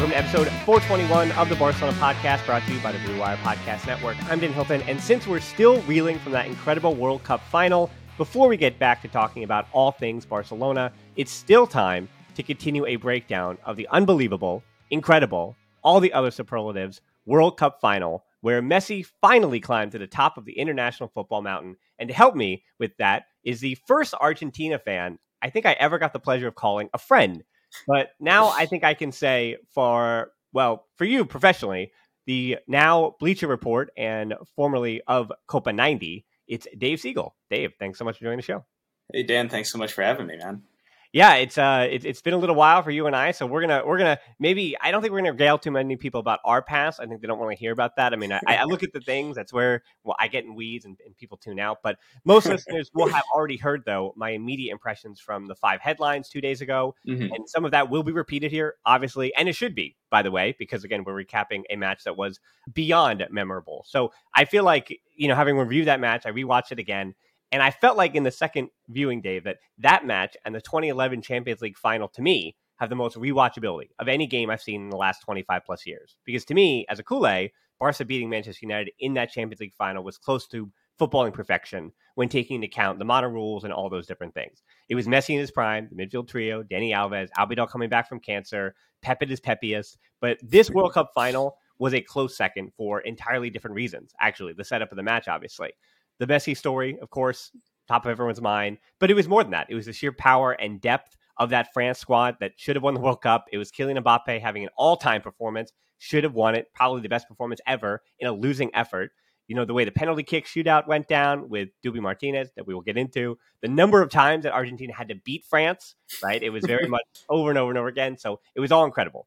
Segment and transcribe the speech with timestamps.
[0.00, 3.36] Welcome to episode 421 of the Barcelona podcast, brought to you by the Blue Wire
[3.36, 4.16] Podcast Network.
[4.30, 8.48] I'm Dan Hilton, and since we're still reeling from that incredible World Cup final, before
[8.48, 12.96] we get back to talking about all things Barcelona, it's still time to continue a
[12.96, 19.60] breakdown of the unbelievable, incredible, all the other superlatives World Cup final, where Messi finally
[19.60, 21.76] climbed to the top of the international football mountain.
[21.98, 25.98] And to help me with that is the first Argentina fan I think I ever
[25.98, 27.44] got the pleasure of calling a friend.
[27.86, 31.92] But now I think I can say for, well, for you professionally,
[32.26, 37.34] the now Bleacher Report and formerly of Copa 90, it's Dave Siegel.
[37.50, 38.64] Dave, thanks so much for joining the show.
[39.12, 40.62] Hey, Dan, thanks so much for having me, man
[41.12, 43.60] yeah, it's uh, it, has been a little while for you and I, so we're
[43.60, 46.62] gonna we're gonna maybe I don't think we're gonna regale too many people about our
[46.62, 47.00] past.
[47.00, 48.12] I think they don't want to hear about that.
[48.12, 50.84] I mean, I, I look at the things that's where well I get in weeds
[50.84, 54.70] and, and people tune out, but most listeners will have already heard though my immediate
[54.70, 57.32] impressions from the five headlines two days ago, mm-hmm.
[57.34, 60.30] and some of that will be repeated here, obviously, and it should be by the
[60.30, 62.40] way, because again we're recapping a match that was
[62.72, 63.84] beyond memorable.
[63.88, 67.14] So I feel like you know having reviewed that match, I rewatched it again
[67.52, 71.22] and I felt like in the second viewing, Dave, that that match and the 2011
[71.22, 74.90] Champions League final to me have the most rewatchability of any game I've seen in
[74.90, 76.16] the last 25 plus years.
[76.24, 80.04] Because to me, as a Culé, Barca beating Manchester United in that Champions League final
[80.04, 84.06] was close to footballing perfection when taking into account the modern rules and all those
[84.06, 84.62] different things.
[84.88, 88.20] It was Messi in his prime, the midfield trio, Dani Alves, Abidal coming back from
[88.20, 89.98] cancer, Pep at his peppiest.
[90.20, 94.52] But this World Cup final was a close second for entirely different reasons, actually.
[94.52, 95.72] The setup of the match, obviously.
[96.20, 97.50] The Messi story, of course,
[97.88, 98.78] top of everyone's mind.
[99.00, 99.66] But it was more than that.
[99.70, 102.92] It was the sheer power and depth of that France squad that should have won
[102.92, 103.46] the World Cup.
[103.50, 107.26] It was Kylian Mbappe having an all-time performance, should have won it, probably the best
[107.26, 109.12] performance ever in a losing effort.
[109.48, 112.74] You know, the way the penalty kick shootout went down with Dibu Martinez that we
[112.74, 116.42] will get into, the number of times that Argentina had to beat France, right?
[116.42, 118.18] It was very much over and over and over again.
[118.18, 119.26] So it was all incredible.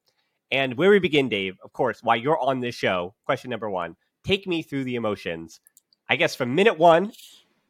[0.51, 3.95] And where we begin, Dave, of course, while you're on this show, question number one,
[4.23, 5.59] take me through the emotions
[6.09, 7.11] I guess from minute one.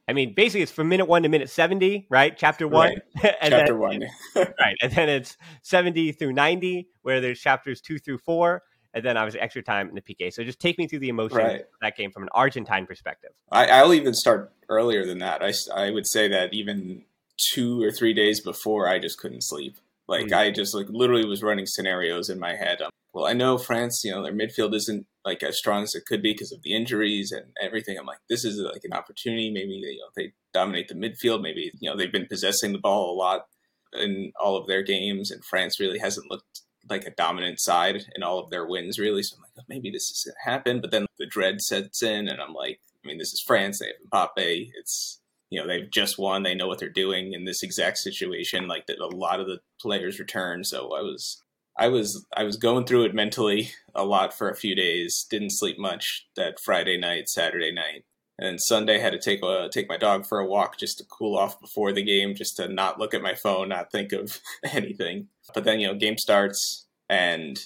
[0.06, 2.36] I mean, basically, it's from minute one to minute seventy, right?
[2.36, 3.34] Chapter one, right.
[3.40, 4.04] and chapter then, one,
[4.36, 4.76] right?
[4.82, 8.62] And then it's seventy through ninety, where there's chapters two through four,
[8.92, 10.32] and then obviously extra time in the PK.
[10.32, 11.64] So just take me through the emotion right.
[11.80, 13.30] that game from an Argentine perspective.
[13.50, 15.42] I, will even start earlier than that.
[15.42, 17.04] I, I would say that even
[17.36, 19.76] two or three days before, I just couldn't sleep.
[20.06, 20.34] Like mm-hmm.
[20.34, 22.82] I just like literally was running scenarios in my head.
[22.82, 26.04] Um, well, I know France, you know, their midfield isn't like as strong as it
[26.04, 27.96] could be because of the injuries and everything.
[27.96, 29.50] I'm like, this is like an opportunity.
[29.50, 31.40] Maybe they, you know, they dominate the midfield.
[31.40, 33.46] Maybe you know they've been possessing the ball a lot
[33.94, 38.22] in all of their games, and France really hasn't looked like a dominant side in
[38.22, 39.22] all of their wins, really.
[39.22, 40.80] So I'm like, oh, maybe this is gonna happen.
[40.80, 43.78] But then the dread sets in, and I'm like, I mean, this is France.
[43.78, 44.70] They have Mbappe.
[44.78, 46.42] It's you know they've just won.
[46.42, 48.68] They know what they're doing in this exact situation.
[48.68, 50.64] Like that, a lot of the players return.
[50.64, 51.42] So I was
[51.76, 55.26] I was I was going through it mentally a lot for a few days.
[55.30, 58.04] Didn't sleep much that Friday night, Saturday night,
[58.38, 61.36] and Sunday had to take a take my dog for a walk just to cool
[61.36, 64.40] off before the game, just to not look at my phone, not think of
[64.72, 65.28] anything.
[65.54, 67.58] But then you know, game starts, and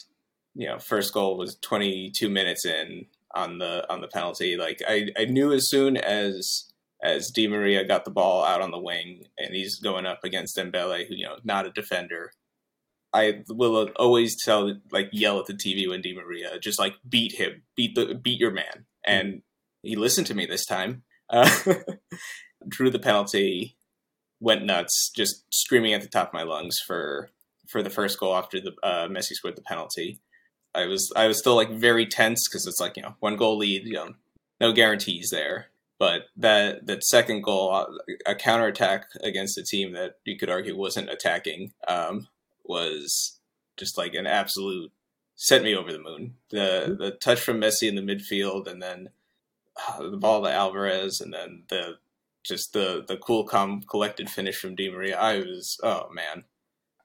[0.55, 4.56] you know, first goal was 22 minutes in on the on the penalty.
[4.56, 6.68] Like I I knew as soon as
[7.03, 10.56] as Di Maria got the ball out on the wing and he's going up against
[10.56, 12.33] Dembele, who you know not a defender
[13.12, 17.33] I will always tell, like, yell at the TV when Di Maria, just like beat
[17.33, 19.43] him, beat the beat your man, and
[19.83, 21.03] he listened to me this time.
[21.31, 21.49] Uh,
[22.69, 23.77] drew the penalty,
[24.41, 27.31] went nuts, just screaming at the top of my lungs for
[27.67, 30.21] for the first goal after the uh, Messi scored the penalty.
[30.75, 33.56] I was I was still like very tense because it's like you know one goal
[33.56, 34.15] lead, you know,
[34.61, 35.69] no guarantees there.
[35.99, 37.87] But that that second goal, uh,
[38.27, 42.29] a counterattack against a team that you could argue wasn't attacking, um,
[42.65, 43.41] was
[43.77, 44.93] just like an absolute
[45.35, 46.35] sent me over the moon.
[46.50, 49.09] The the touch from Messi in the midfield, and then
[49.89, 51.99] uh, the ball to Alvarez, and then the
[52.44, 55.19] just the the cool, calm, collected finish from Di Maria.
[55.19, 56.44] I was oh man,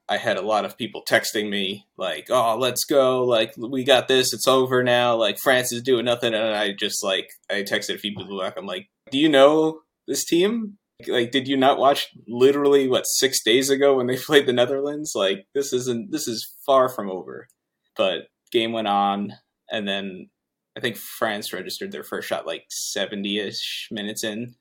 [0.10, 3.24] I had a lot of people texting me like, "Oh, let's go!
[3.24, 4.34] Like we got this.
[4.34, 5.16] It's over now.
[5.16, 8.56] Like France is doing nothing." And I just like I texted a few people back.
[8.58, 10.78] I'm like, "Do you know this team?
[11.08, 15.14] Like, did you not watch literally what six days ago when they played the Netherlands?
[15.16, 16.12] Like, this isn't.
[16.12, 17.48] This is far from over."
[17.96, 19.34] But game went on,
[19.72, 20.30] and then
[20.76, 24.56] I think France registered their first shot like 70 ish minutes in.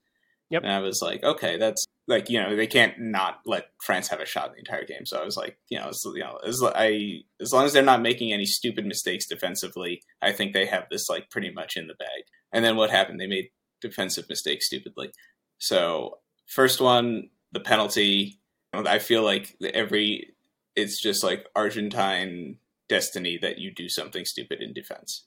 [0.50, 0.64] Yep.
[0.64, 4.20] And I was like, okay, that's like you know they can't not let France have
[4.20, 5.06] a shot in the entire game.
[5.06, 7.82] So I was like, you know, as, you know, as I as long as they're
[7.82, 11.86] not making any stupid mistakes defensively, I think they have this like pretty much in
[11.86, 12.24] the bag.
[12.52, 13.20] And then what happened?
[13.20, 13.50] They made
[13.80, 15.12] defensive mistakes stupidly.
[15.58, 18.38] So first one, the penalty.
[18.74, 20.34] I feel like every
[20.74, 22.56] it's just like Argentine
[22.88, 25.26] destiny that you do something stupid in defense,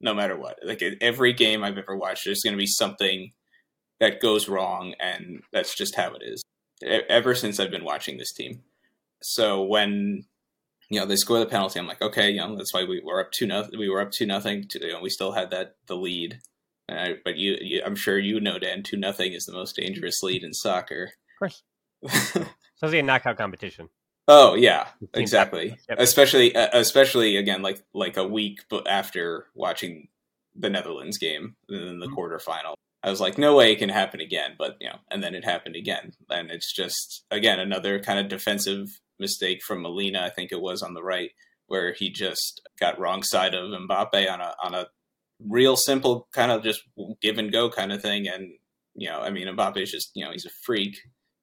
[0.00, 0.58] no matter what.
[0.64, 3.32] Like every game I've ever watched, there's going to be something
[4.00, 6.42] that goes wrong, and that's just how it is.
[7.08, 8.62] Ever since I've been watching this team,
[9.22, 10.24] so when
[10.90, 13.20] you know they score the penalty, I'm like, okay, you know that's why we were
[13.20, 13.78] up two nothing.
[13.78, 14.64] We were up two nothing.
[14.74, 16.40] You know, we still had that the lead.
[16.90, 20.22] I, but you, you, I'm sure you know, Dan, two nothing is the most dangerous
[20.22, 21.04] lead in soccer.
[21.04, 21.62] Of course,
[22.76, 23.88] especially a knockout competition.
[24.26, 25.78] Oh yeah, exactly.
[25.88, 26.00] Yep.
[26.00, 30.08] Especially, uh, especially again, like like a week after watching
[30.54, 32.14] the Netherlands game in the mm-hmm.
[32.14, 32.74] quarterfinal.
[33.04, 34.54] I was like, no way it can happen again.
[34.58, 38.28] But you know, and then it happened again, and it's just again another kind of
[38.28, 38.88] defensive
[39.20, 40.22] mistake from Molina.
[40.22, 41.30] I think it was on the right
[41.66, 44.86] where he just got wrong side of Mbappe on a on a
[45.38, 46.82] real simple kind of just
[47.20, 48.26] give and go kind of thing.
[48.26, 48.52] And
[48.94, 50.96] you know, I mean, Mbappe is just you know he's a freak,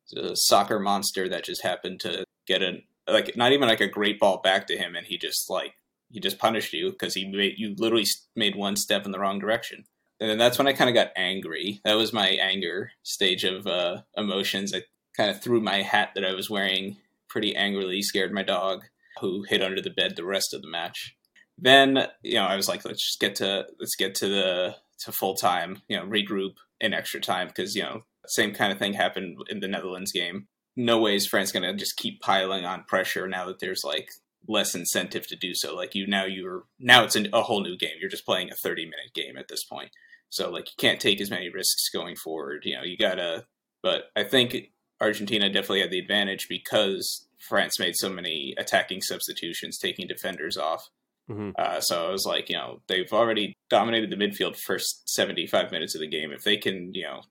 [0.07, 3.88] he's a soccer monster that just happened to get a like not even like a
[3.88, 5.74] great ball back to him, and he just like
[6.10, 8.06] he just punished you because he made you literally
[8.36, 9.84] made one step in the wrong direction
[10.21, 11.81] and then that's when I kind of got angry.
[11.83, 14.71] That was my anger stage of uh, emotions.
[14.71, 14.83] I
[15.18, 16.97] kind of threw my hat that I was wearing
[17.27, 18.83] pretty angrily, scared my dog,
[19.19, 21.15] who hid under the bed the rest of the match.
[21.57, 25.12] Then you know I was like, let's just get to let's get to the to
[25.12, 25.81] full time.
[25.89, 29.59] You know, regroup in extra time because you know same kind of thing happened in
[29.59, 30.47] the Netherlands game.
[30.75, 34.09] No way is France going to just keep piling on pressure now that there's like
[34.47, 35.75] less incentive to do so.
[35.75, 37.95] Like you now you're now it's a whole new game.
[38.00, 39.89] You're just playing a 30 minute game at this point.
[40.31, 42.63] So like you can't take as many risks going forward.
[42.66, 43.45] You know, you gotta.
[43.83, 49.78] But I think Argentina definitely had the advantage because France made so many attacking substitutions,
[49.78, 50.89] taking defenders off.
[51.30, 51.51] Mm-hmm.
[51.57, 55.95] Uh, so I was like, you know, they've already dominated the midfield first 75 minutes
[55.95, 56.31] of the game.
[56.31, 57.22] If they can, you know,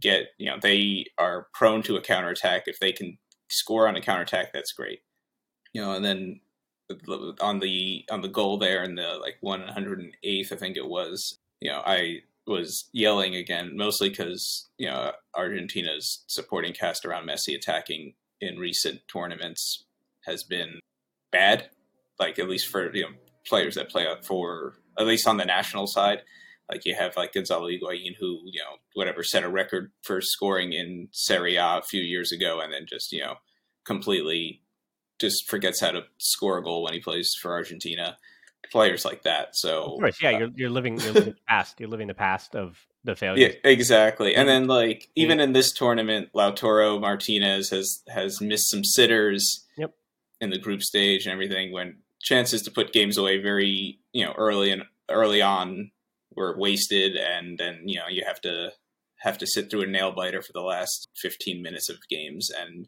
[0.00, 2.64] get, you know, they are prone to a counterattack.
[2.66, 3.18] If they can
[3.50, 5.00] score on a counterattack, that's great.
[5.72, 6.40] You know, and then
[7.40, 11.38] on the on the goal there in the like 108th, I think it was.
[11.60, 17.54] You know, I was yelling again, mostly because you know Argentina's supporting cast around Messi
[17.54, 19.84] attacking in recent tournaments
[20.26, 20.80] has been
[21.32, 21.70] bad.
[22.18, 25.44] Like at least for you know players that play out for at least on the
[25.44, 26.22] national side.
[26.70, 30.72] Like you have like Gonzalo Higuain, who you know whatever set a record for scoring
[30.72, 33.34] in Serie A a few years ago, and then just you know
[33.84, 34.62] completely
[35.20, 38.16] just forgets how to score a goal when he plays for Argentina
[38.70, 39.56] players like that.
[39.56, 41.80] So, course, yeah, uh, you're you're living you're living the past.
[41.80, 43.48] You're living the past of the failure.
[43.48, 44.34] Yeah, exactly.
[44.34, 49.66] And then like even in this tournament, Lautaro Martinez has has missed some sitters.
[49.76, 49.94] Yep.
[50.40, 54.34] In the group stage and everything, when chances to put games away very you know
[54.36, 55.90] early and early on
[56.34, 58.72] were wasted, and then you know you have to
[59.24, 62.86] have to sit through a nail biter for the last 15 minutes of games and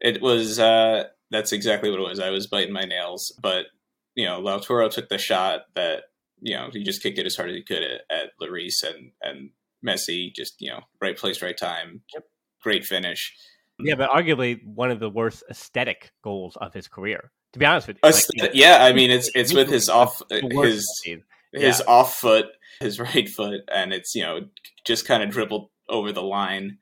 [0.00, 3.66] it was uh that's exactly what it was i was biting my nails but
[4.14, 6.04] you know, Lautaro took the shot that,
[6.40, 9.12] you know, he just kicked it as hard as he could at, at Lloris and,
[9.22, 9.50] and
[9.86, 12.02] Messi just, you know, right place, right time.
[12.14, 12.24] Yep.
[12.62, 13.34] Great finish.
[13.78, 17.30] Yeah, but arguably one of the worst aesthetic goals of his career.
[17.52, 18.10] To be honest with you,
[18.42, 21.20] like, yeah, I mean it's it's with his off his his
[21.52, 21.80] yeah.
[21.86, 22.46] off foot,
[22.80, 24.46] his right foot, and it's you know
[24.84, 26.78] just kind of dribbled over the line.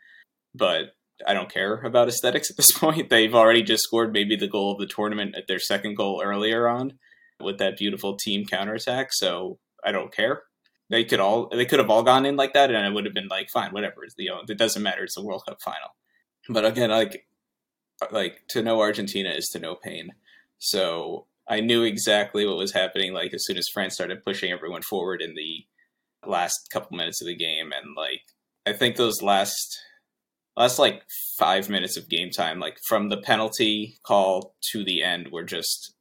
[0.54, 0.94] But
[1.26, 3.10] I don't care about aesthetics at this point.
[3.10, 6.68] They've already just scored maybe the goal of the tournament at their second goal earlier
[6.68, 6.98] on
[7.42, 9.12] with that beautiful team counterattack.
[9.12, 10.42] So I don't care.
[10.90, 13.14] They could all they could have all gone in like that, and it would have
[13.14, 14.02] been like fine, whatever.
[14.18, 15.04] You know, it doesn't matter.
[15.04, 15.90] It's a World Cup final.
[16.48, 17.26] But again, like
[18.02, 20.10] uh, like to know Argentina is to know pain.
[20.58, 23.12] So I knew exactly what was happening.
[23.12, 25.64] Like as soon as France started pushing everyone forward in the
[26.26, 28.22] last couple minutes of the game, and like
[28.66, 29.78] I think those last
[30.56, 31.04] last like
[31.38, 35.94] five minutes of game time, like from the penalty call to the end, were just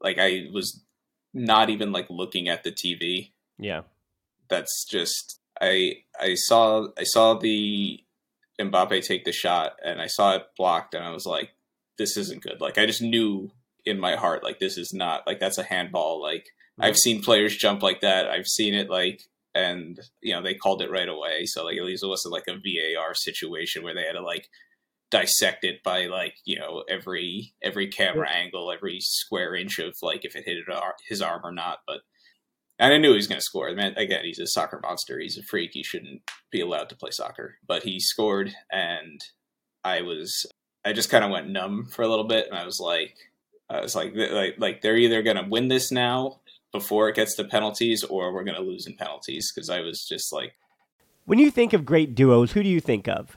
[0.00, 0.84] like I was
[1.36, 3.30] not even like looking at the TV.
[3.58, 3.82] Yeah,
[4.48, 8.02] that's just I I saw I saw the
[8.60, 11.50] Mbappe take the shot and I saw it blocked and I was like,
[11.98, 12.60] this isn't good.
[12.60, 13.50] Like I just knew
[13.84, 16.20] in my heart like this is not like that's a handball.
[16.20, 16.84] Like mm-hmm.
[16.84, 18.28] I've seen players jump like that.
[18.28, 19.22] I've seen it like
[19.54, 21.44] and you know they called it right away.
[21.44, 24.48] So like at least it wasn't like a VAR situation where they had to like
[25.10, 30.24] dissect it by like you know every every camera angle, every square inch of like
[30.24, 30.58] if it hit
[31.08, 31.78] his arm or not.
[31.86, 32.00] But
[32.78, 33.72] and I knew he was going to score.
[33.74, 35.18] Man, again, he's a soccer monster.
[35.18, 35.70] He's a freak.
[35.72, 39.20] He shouldn't be allowed to play soccer, but he scored, and
[39.84, 40.46] I was
[40.84, 43.16] I just kind of went numb for a little bit, and I was like,
[43.68, 46.40] I was like, like, like they're either going to win this now
[46.72, 50.06] before it gets to penalties, or we're going to lose in penalties because I was
[50.06, 50.54] just like.
[51.24, 53.36] When you think of great duos, who do you think of?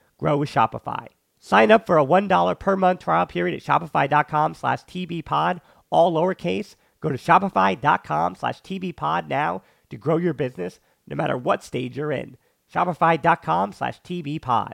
[0.21, 1.07] grow with Shopify.
[1.39, 5.59] Sign up for a $1 per month trial period at shopify.com slash tbpod,
[5.89, 11.63] all lowercase, Go to shopify.com slash tbpod now to grow your business no matter what
[11.63, 12.37] stage you're in.
[12.71, 14.73] Shopify.com slash tbpod.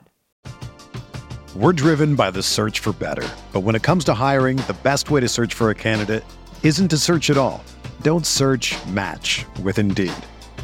[1.56, 3.26] We're driven by the search for better.
[3.52, 6.22] But when it comes to hiring, the best way to search for a candidate
[6.62, 7.64] isn't to search at all.
[8.02, 10.12] Don't search match with Indeed.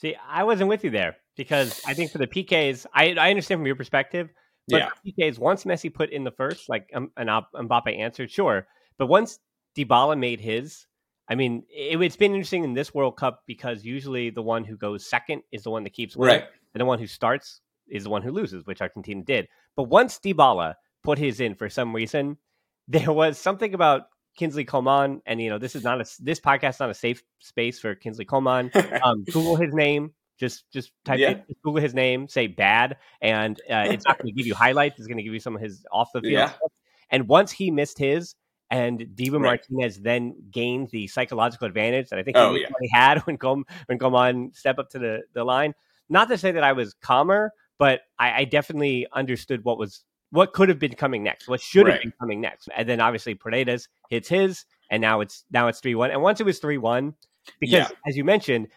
[0.00, 3.58] See, I wasn't with you there because I think for the PKs, I, I understand
[3.58, 4.30] from your perspective.
[4.68, 5.12] But yeah.
[5.12, 8.66] PKs, once Messi put in the first, like um, and Mbappe answered, sure.
[8.96, 9.38] But once
[9.76, 10.86] Dybala made his,
[11.28, 14.76] I mean, it, has been interesting in this World Cup because usually the one who
[14.76, 16.48] goes second is the one that keeps winning, right.
[16.74, 19.48] and the one who starts is the one who loses, which Argentina did.
[19.76, 22.38] But once Dybala put his in for some reason,
[22.88, 24.04] there was something about
[24.36, 27.22] Kingsley Coman, and you know this is not a this podcast is not a safe
[27.40, 28.70] space for Kingsley Coman.
[29.02, 31.30] Um, Google his name, Just just type yeah.
[31.30, 34.98] in, Google his name, say bad, and uh, it's not going to give you highlights.
[34.98, 36.48] It's going to give you some of his off the field yeah.
[36.48, 36.72] stuff.
[37.10, 38.36] And once he missed his,
[38.70, 39.60] and Dibu right.
[39.70, 42.68] Martinez then gained the psychological advantage that I think oh, he yeah.
[42.92, 45.74] had when Com when Coman stepped up to the, the line.
[46.08, 50.52] Not to say that I was calmer, but I, I definitely understood what was what
[50.52, 51.94] could have been coming next, what should right.
[51.94, 52.68] have been coming next.
[52.76, 56.10] And then obviously Paredes hits his, and now it's now it's three one.
[56.10, 57.14] And once it was three one,
[57.58, 57.88] because yeah.
[58.06, 58.68] as you mentioned,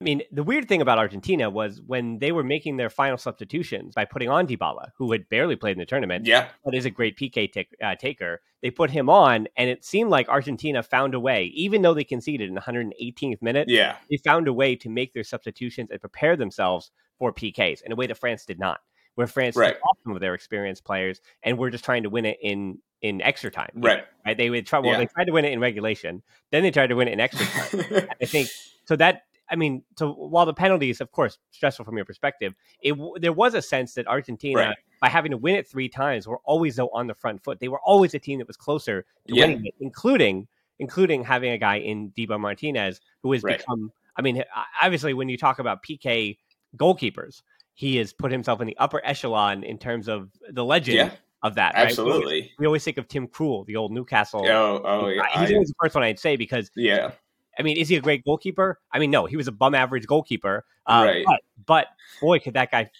[0.00, 3.94] I mean, the weird thing about Argentina was when they were making their final substitutions
[3.94, 6.90] by putting on Dybala, who had barely played in the tournament, yeah, but is a
[6.90, 8.40] great PK uh, taker.
[8.62, 12.04] They put him on, and it seemed like Argentina found a way, even though they
[12.04, 13.68] conceded in the 118th minute.
[13.68, 17.90] Yeah, they found a way to make their substitutions and prepare themselves for PKs in
[17.90, 18.80] a way that France did not.
[19.18, 19.74] Where France right.
[19.74, 22.78] took off some of their experienced players, and we're just trying to win it in
[23.02, 23.72] in extra time.
[23.74, 24.04] Right.
[24.24, 24.36] Right.
[24.36, 24.78] They would try.
[24.78, 24.98] Well, yeah.
[24.98, 26.22] they tried to win it in regulation.
[26.52, 28.08] Then they tried to win it in extra time.
[28.22, 28.48] I think
[28.84, 28.94] so.
[28.94, 33.32] That I mean, so while the penalties, of course, stressful from your perspective, it there
[33.32, 34.76] was a sense that Argentina, right.
[35.00, 37.58] by having to win it three times, were always though on the front foot.
[37.58, 39.46] They were always a team that was closer to yeah.
[39.46, 40.46] winning it, including
[40.78, 43.58] including having a guy in Dibu Martinez who has right.
[43.58, 43.90] become.
[44.16, 44.44] I mean,
[44.80, 46.38] obviously, when you talk about PK
[46.76, 47.42] goalkeepers,
[47.78, 50.96] he has put himself in the upper echelon in terms of the legend.
[50.96, 51.10] Yeah.
[51.40, 52.16] Of that, absolutely.
[52.16, 52.24] Right?
[52.24, 54.44] We, always, we, always, think of Tim Krul, the old Newcastle.
[54.44, 55.22] Oh, oh yeah.
[55.38, 57.12] He's always the first one I'd say because yeah,
[57.56, 58.80] I mean, is he a great goalkeeper?
[58.90, 60.64] I mean, no, he was a bum average goalkeeper.
[60.84, 61.24] Uh, right.
[61.24, 61.86] But, but,
[62.20, 62.90] boy, could that guy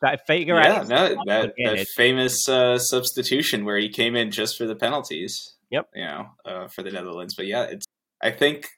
[0.00, 0.88] that figure yeah, out?
[0.88, 5.52] Yeah, no, that, that famous uh, substitution where he came in just for the penalties.
[5.68, 5.90] Yep.
[5.94, 7.34] You know, uh, for the Netherlands.
[7.34, 7.84] But yeah, it's.
[8.22, 8.68] I think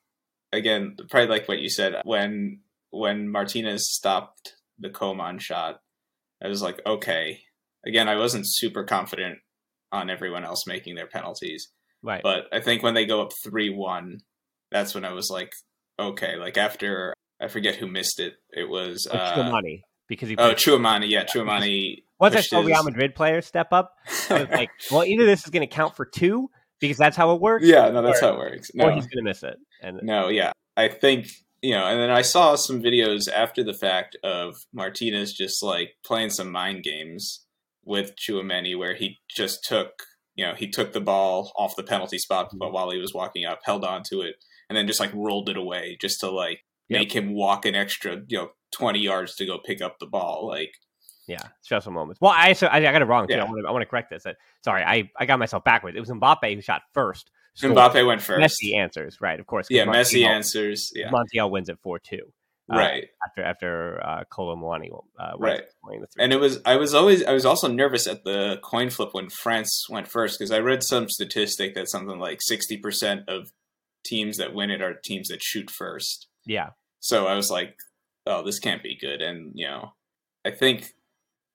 [0.53, 5.77] again, probably like what you said when when Martinez stopped the Coman shot,
[6.43, 7.41] I was like, okay.
[7.87, 9.39] Again, I wasn't super confident
[9.93, 11.69] on everyone else making their penalties.
[12.03, 12.23] Right.
[12.23, 14.19] But I think when they go up three one
[14.71, 15.53] that's when I was like,
[15.99, 18.35] okay, like after I forget who missed it.
[18.51, 20.37] It was oh, uh, Tchouameni because he.
[20.37, 22.03] Oh, Tchouameni, yeah, Tchouameni.
[22.19, 23.93] Once I saw Real Madrid player step up,
[24.31, 26.49] I was like, well, either this is going to count for two
[26.81, 27.67] because that's how it works.
[27.67, 28.71] Yeah, no, that's or, how it works.
[28.75, 28.87] No.
[28.87, 29.57] Or he's going to miss it.
[29.83, 31.27] And no, yeah, I think
[31.65, 35.95] you know, and then I saw some videos after the fact of Martinez just like
[36.05, 37.47] playing some mind games
[37.85, 39.91] with Tchouameni, where he just took,
[40.35, 42.73] you know, he took the ball off the penalty spot mm-hmm.
[42.73, 44.37] while he was walking up, held on to it,
[44.69, 47.01] and then just like rolled it away just to like yep.
[47.01, 50.47] make him walk an extra you know 20 yards to go pick up the ball
[50.49, 50.73] like
[51.27, 53.35] yeah stressful moments well i so i, I got it wrong too.
[53.35, 53.45] Yeah.
[53.45, 54.27] i want to i want to correct this
[54.63, 57.31] sorry i i got myself backwards it was mbappe who shot first
[57.63, 58.41] Mbappe went first.
[58.41, 59.39] Messi answers, right?
[59.39, 59.69] Of course.
[59.71, 60.91] Yeah, Messi answers.
[60.95, 62.33] Yeah, Montiel wins at four two.
[62.73, 64.89] Uh, right after after uh, Kolo Muani
[65.19, 65.65] uh, right,
[66.19, 69.29] and it was I was always I was also nervous at the coin flip when
[69.29, 73.53] France went first because I read some statistic that something like sixty percent of
[74.05, 76.29] teams that win it are teams that shoot first.
[76.47, 76.71] Yeah.
[77.01, 77.77] So I was like,
[78.27, 79.21] oh, this can't be good.
[79.21, 79.93] And, you know,
[80.45, 80.93] I think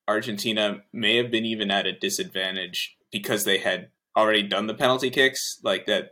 [0.08, 5.10] Argentina may have been even at a disadvantage because they had already done the penalty
[5.10, 6.12] kicks, like that.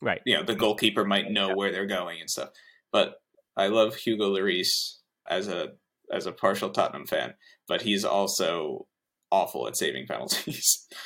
[0.00, 0.20] Right.
[0.26, 1.54] You know, the goalkeeper might know yeah.
[1.54, 2.50] where they're going and stuff.
[2.92, 3.14] But
[3.56, 4.96] I love Hugo Lloris
[5.28, 5.70] as a
[6.12, 7.34] as a partial Tottenham fan,
[7.68, 8.86] but he's also
[9.30, 10.86] awful at saving penalties.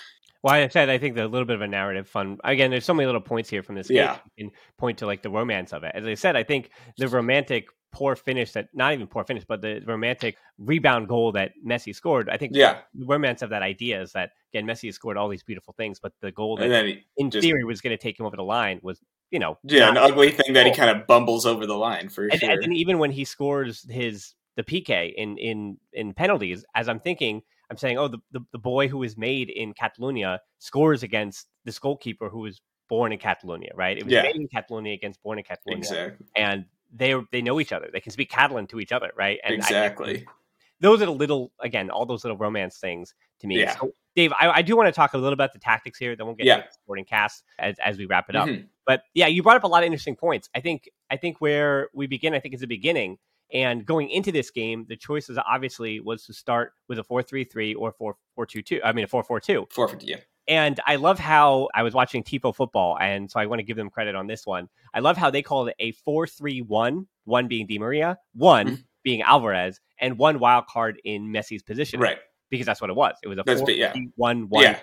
[0.43, 2.39] Well, I said I think the little bit of a narrative fun.
[2.45, 3.97] Again, there's so many little points here from this game.
[3.97, 4.19] Yeah.
[4.37, 5.91] You can point to like the romance of it.
[5.93, 9.63] As I said, I think the romantic poor finish that not even poor finish, but
[9.63, 12.29] the romantic rebound goal that Messi scored.
[12.29, 12.81] I think yeah.
[12.95, 15.99] the romance of that idea is that again Messi has scored all these beautiful things,
[16.01, 16.71] but the goal that
[17.17, 19.89] in just, theory was going to take him over the line was you know yeah
[19.89, 22.51] an ugly thing that he kind of bumbles over the line for and, sure.
[22.51, 27.43] And even when he scores his the PK in in in penalties, as I'm thinking
[27.71, 31.79] I'm saying, oh, the, the, the boy who was made in Catalonia scores against this
[31.79, 33.97] goalkeeper who was born in Catalonia, right?
[33.97, 34.23] It was yeah.
[34.23, 35.79] made in Catalonia against born in Catalonia.
[35.79, 36.27] Exactly.
[36.37, 37.89] And they they know each other.
[37.93, 39.39] They can speak Catalan to each other, right?
[39.45, 40.27] And exactly.
[40.27, 40.33] I,
[40.81, 43.61] those are the little, again, all those little romance things to me.
[43.61, 43.77] Yeah.
[43.79, 46.15] So, Dave, I, I, do want to talk a little about the tactics here.
[46.15, 46.57] Then we'll get yeah.
[46.59, 48.47] the sporting cast as, as we wrap it up.
[48.47, 48.67] Mm-hmm.
[48.87, 50.51] But yeah, you brought up a lot of interesting points.
[50.55, 53.19] I think I think where we begin, I think is the beginning
[53.53, 58.17] and going into this game, the choices obviously was to start with a 4-3-3 or
[58.39, 58.81] 4-4-2-2.
[58.85, 59.73] I mean a 4-4-2.
[59.73, 60.17] 4 yeah.
[60.49, 63.77] And I love how I was watching Tifo football, and so I want to give
[63.77, 64.69] them credit on this one.
[64.95, 68.75] I love how they called it a 4-3-1, one being Di Maria, one mm-hmm.
[69.03, 71.99] being Alvarez, and one wild card in Messi's position.
[71.99, 72.19] Right.
[72.49, 73.17] Because that's what it was.
[73.25, 73.93] It was a 4 yeah.
[74.15, 74.79] 1 1 yeah.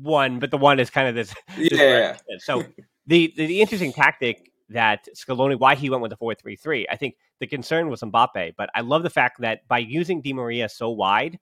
[0.00, 1.34] one, but the one is kind of this.
[1.56, 2.16] this yeah.
[2.38, 2.62] so
[3.06, 6.86] the, the, the interesting tactic that Scaloni, why he went with the 4 3 3.
[6.88, 10.32] I think the concern was Mbappe, but I love the fact that by using Di
[10.32, 11.38] Maria so wide,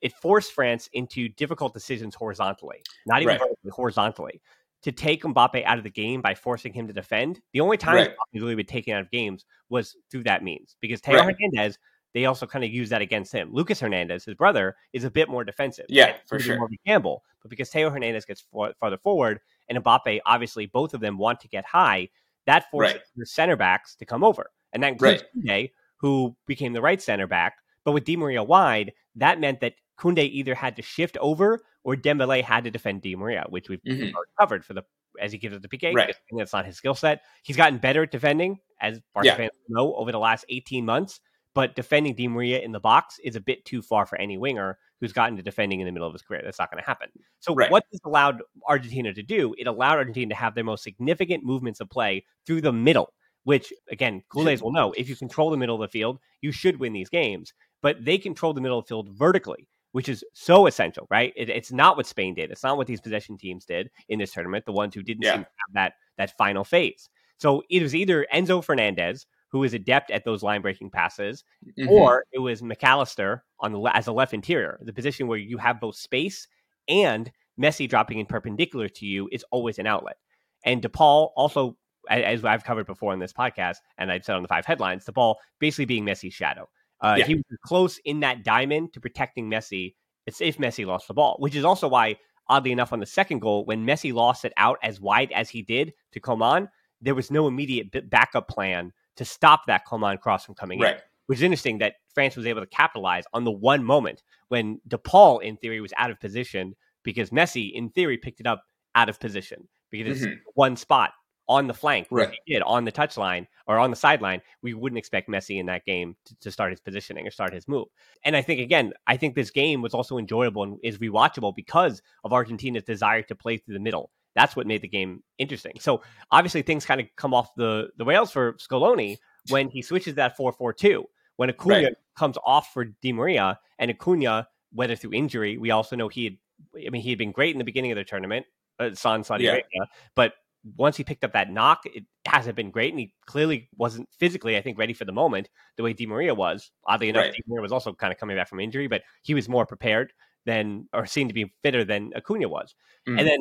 [0.00, 3.50] it forced France into difficult decisions horizontally, not even right.
[3.70, 4.40] horizontally,
[4.82, 7.40] to take Mbappe out of the game by forcing him to defend.
[7.52, 8.14] The only time right.
[8.30, 11.34] he's really been taken out of games was through that means because Theo right.
[11.34, 11.78] Hernandez,
[12.14, 13.52] they also kind of use that against him.
[13.52, 15.86] Lucas Hernandez, his brother, is a bit more defensive.
[15.88, 16.58] Yeah, for sure.
[16.58, 18.44] More Campbell, but because Theo Hernandez gets
[18.78, 22.08] farther forward and Mbappe, obviously both of them want to get high,
[22.46, 24.50] that forces the center backs to come over.
[24.72, 25.70] And that includes right.
[25.96, 27.56] who became the right center back.
[27.84, 31.96] But with Di Maria wide, that meant that Koundé either had to shift over or
[31.96, 34.10] Dembele had to defend Di Maria, which we've mm-hmm.
[34.38, 34.82] covered for the
[35.20, 35.94] as he gives it the PK.
[35.94, 36.14] Right.
[36.36, 37.22] That's not his skill set.
[37.42, 39.36] He's gotten better at defending, as Barca yeah.
[39.36, 41.20] fans know, over the last 18 months.
[41.54, 44.78] But defending Di Maria in the box is a bit too far for any winger
[45.00, 46.42] who's gotten to defending in the middle of his career.
[46.44, 47.08] That's not going to happen.
[47.40, 47.70] So right.
[47.70, 49.54] what this allowed Argentina to do?
[49.56, 53.72] It allowed Argentina to have their most significant movements of play through the middle, which
[53.90, 54.92] again, Culés will know.
[54.98, 57.54] If you control the middle of the field, you should win these games.
[57.80, 61.32] But they control the middle of the field vertically which is so essential, right?
[61.36, 62.50] It, it's not what Spain did.
[62.50, 64.66] It's not what these possession teams did in this tournament.
[64.66, 65.32] The ones who didn't yeah.
[65.32, 67.08] seem to have that that final phase.
[67.38, 71.88] So it was either Enzo Fernandez, who is adept at those line breaking passes, mm-hmm.
[71.88, 75.56] or it was Mac Allister on the as a left interior, the position where you
[75.56, 76.46] have both space
[76.88, 80.18] and Messi dropping in perpendicular to you is always an outlet.
[80.66, 81.78] And De Paul also,
[82.10, 85.12] as I've covered before in this podcast, and I've said on the five headlines, De
[85.12, 86.68] Paul basically being Messi's shadow.
[87.00, 87.26] Uh, yeah.
[87.26, 89.94] He was close in that diamond to protecting Messi.
[90.26, 92.16] It's if Messi lost the ball, which is also why,
[92.48, 95.62] oddly enough, on the second goal, when Messi lost it out as wide as he
[95.62, 96.68] did to Coman,
[97.00, 100.96] there was no immediate backup plan to stop that Coman cross from coming right.
[100.96, 101.00] in.
[101.26, 104.96] Which is interesting that France was able to capitalize on the one moment when De
[104.96, 108.62] Paul, in theory, was out of position because Messi, in theory, picked it up
[108.94, 110.32] out of position because mm-hmm.
[110.32, 111.10] it's one spot
[111.48, 112.34] on the flank, right.
[112.44, 115.84] he did on the touchline or on the sideline, we wouldn't expect Messi in that
[115.84, 117.86] game to, to, start his positioning or start his move.
[118.24, 122.02] And I think again, I think this game was also enjoyable and is rewatchable because
[122.24, 124.10] of Argentina's desire to play through the middle.
[124.34, 125.74] That's what made the game interesting.
[125.80, 129.16] So obviously things kind of come off the, the rails for Scaloni
[129.48, 131.04] when he switches that 4-4-2.
[131.36, 131.94] When Acuna right.
[132.16, 136.36] comes off for Di Maria and Acuna, whether through injury, we also know he had
[136.74, 138.46] I mean, he had been great in the beginning of the tournament,
[138.78, 139.52] uh, San Saudi yeah.
[139.52, 140.34] Arabia, but
[140.76, 144.56] once he picked up that knock, it hasn't been great, and he clearly wasn't physically,
[144.56, 146.70] I think, ready for the moment the way Di Maria was.
[146.86, 147.32] Oddly enough, right.
[147.32, 150.12] Di Maria was also kind of coming back from injury, but he was more prepared
[150.44, 152.74] than, or seemed to be fitter than Acuna was.
[153.08, 153.18] Mm.
[153.18, 153.38] And then,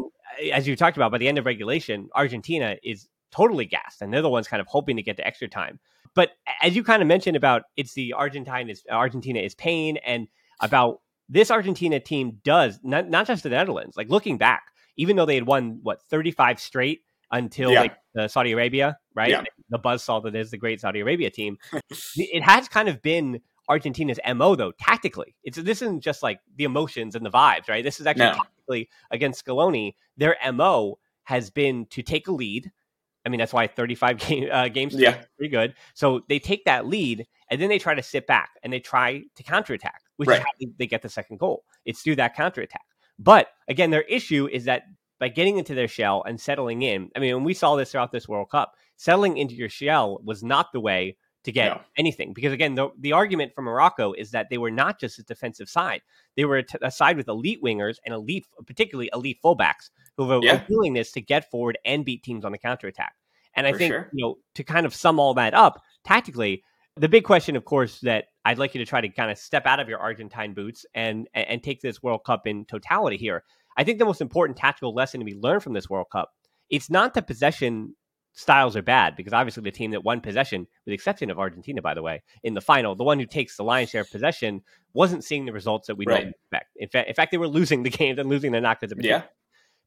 [0.52, 4.22] as you talked about, by the end of regulation, Argentina is totally gassed, and they're
[4.22, 5.80] the ones kind of hoping to get to extra time.
[6.16, 10.28] But as you kind of mentioned about it's the Argentine is Argentina is pain, and
[10.62, 13.98] about this Argentina team does not not just the Netherlands.
[13.98, 14.64] Like looking back,
[14.98, 17.82] even though they had won what 35 straight until yeah.
[17.82, 19.30] like uh, Saudi Arabia, right?
[19.30, 19.44] Yeah.
[19.70, 21.58] The buzzsaw that is the great Saudi Arabia team.
[22.16, 25.36] it has kind of been Argentina's mo though tactically.
[25.44, 27.84] It's this isn't just like the emotions and the vibes, right?
[27.84, 28.34] This is actually no.
[28.34, 29.96] tactically against Scaloni.
[30.18, 32.72] Their mo has been to take a lead.
[33.26, 35.24] I mean, that's why 35 game, uh, games yeah.
[35.38, 35.74] pretty good.
[35.96, 39.24] So they take that lead and then they try to sit back and they try
[39.36, 40.40] to counterattack, which right.
[40.40, 41.64] is how they get the second goal.
[41.86, 42.86] It's through that counterattack.
[43.18, 44.84] But again, their issue is that
[45.20, 47.10] by getting into their shell and settling in.
[47.16, 50.44] I mean, when we saw this throughout this World Cup, settling into your shell was
[50.44, 51.82] not the way to get no.
[51.98, 52.34] anything.
[52.34, 55.70] Because again, the, the argument from Morocco is that they were not just a defensive
[55.70, 56.02] side;
[56.36, 60.30] they were a, t- a side with elite wingers and elite, particularly elite fullbacks, who
[60.30, 60.64] have a, yeah.
[60.70, 63.14] willingness to get forward and beat teams on the counterattack.
[63.56, 64.10] And I For think sure.
[64.12, 66.64] you know to kind of sum all that up tactically,
[66.98, 69.66] the big question, of course, that I'd like you to try to kind of step
[69.66, 73.44] out of your Argentine boots and and take this World Cup in totality here
[73.78, 76.32] I think the most important tactical lesson to be learned from this World Cup,
[76.70, 77.96] it's not that possession
[78.34, 81.82] styles are bad, because obviously the team that won possession, with the exception of Argentina,
[81.82, 84.62] by the way, in the final, the one who takes the lion's share of possession
[84.94, 86.28] wasn't seeing the results that we right.
[86.28, 86.76] expect.
[86.76, 88.94] In fact, in fact, they were losing the games and losing the knockouts.
[88.98, 89.24] Yeah.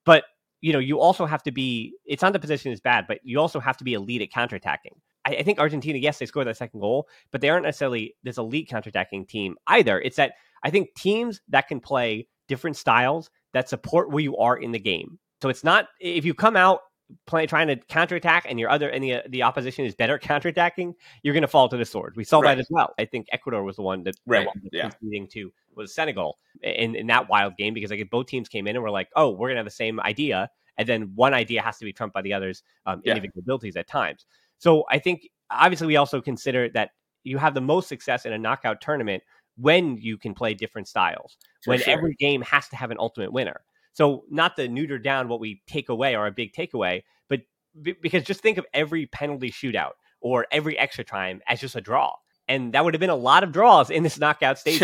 [0.05, 0.25] But
[0.61, 1.95] you know, you also have to be.
[2.05, 4.97] It's not the position is bad, but you also have to be elite at counterattacking.
[5.25, 8.39] I, I think Argentina, yes, they scored that second goal, but they aren't necessarily this
[8.39, 10.01] elite counterattacking team either.
[10.01, 14.57] It's that I think teams that can play different styles that support where you are
[14.57, 15.19] in the game.
[15.43, 16.81] So it's not if you come out
[17.27, 21.35] play, trying to counterattack and your other and the, the opposition is better counterattacking, you're
[21.35, 22.15] going to fall to the sword.
[22.17, 22.55] We saw right.
[22.55, 22.95] that as well.
[22.99, 24.47] I think Ecuador was the one that right.
[24.73, 24.91] yeah.
[25.03, 28.77] leading to was Senegal in, in that wild game because like both teams came in
[28.77, 31.63] and were like, oh, we're going to have the same idea, and then one idea
[31.63, 33.13] has to be trumped by the other's um, yeah.
[33.13, 34.27] individual abilities at times.
[34.59, 36.91] So I think obviously we also consider that
[37.25, 39.23] you have the most success in a knockout tournament
[39.57, 41.93] when you can play different styles, For when sure.
[41.93, 43.63] every game has to have an ultimate winner.
[43.93, 47.41] So, not to neuter down what we take away or a big takeaway, but
[47.81, 51.81] b- because just think of every penalty shootout or every extra time as just a
[51.81, 52.15] draw.
[52.47, 54.83] And that would have been a lot of draws in this knockout stage.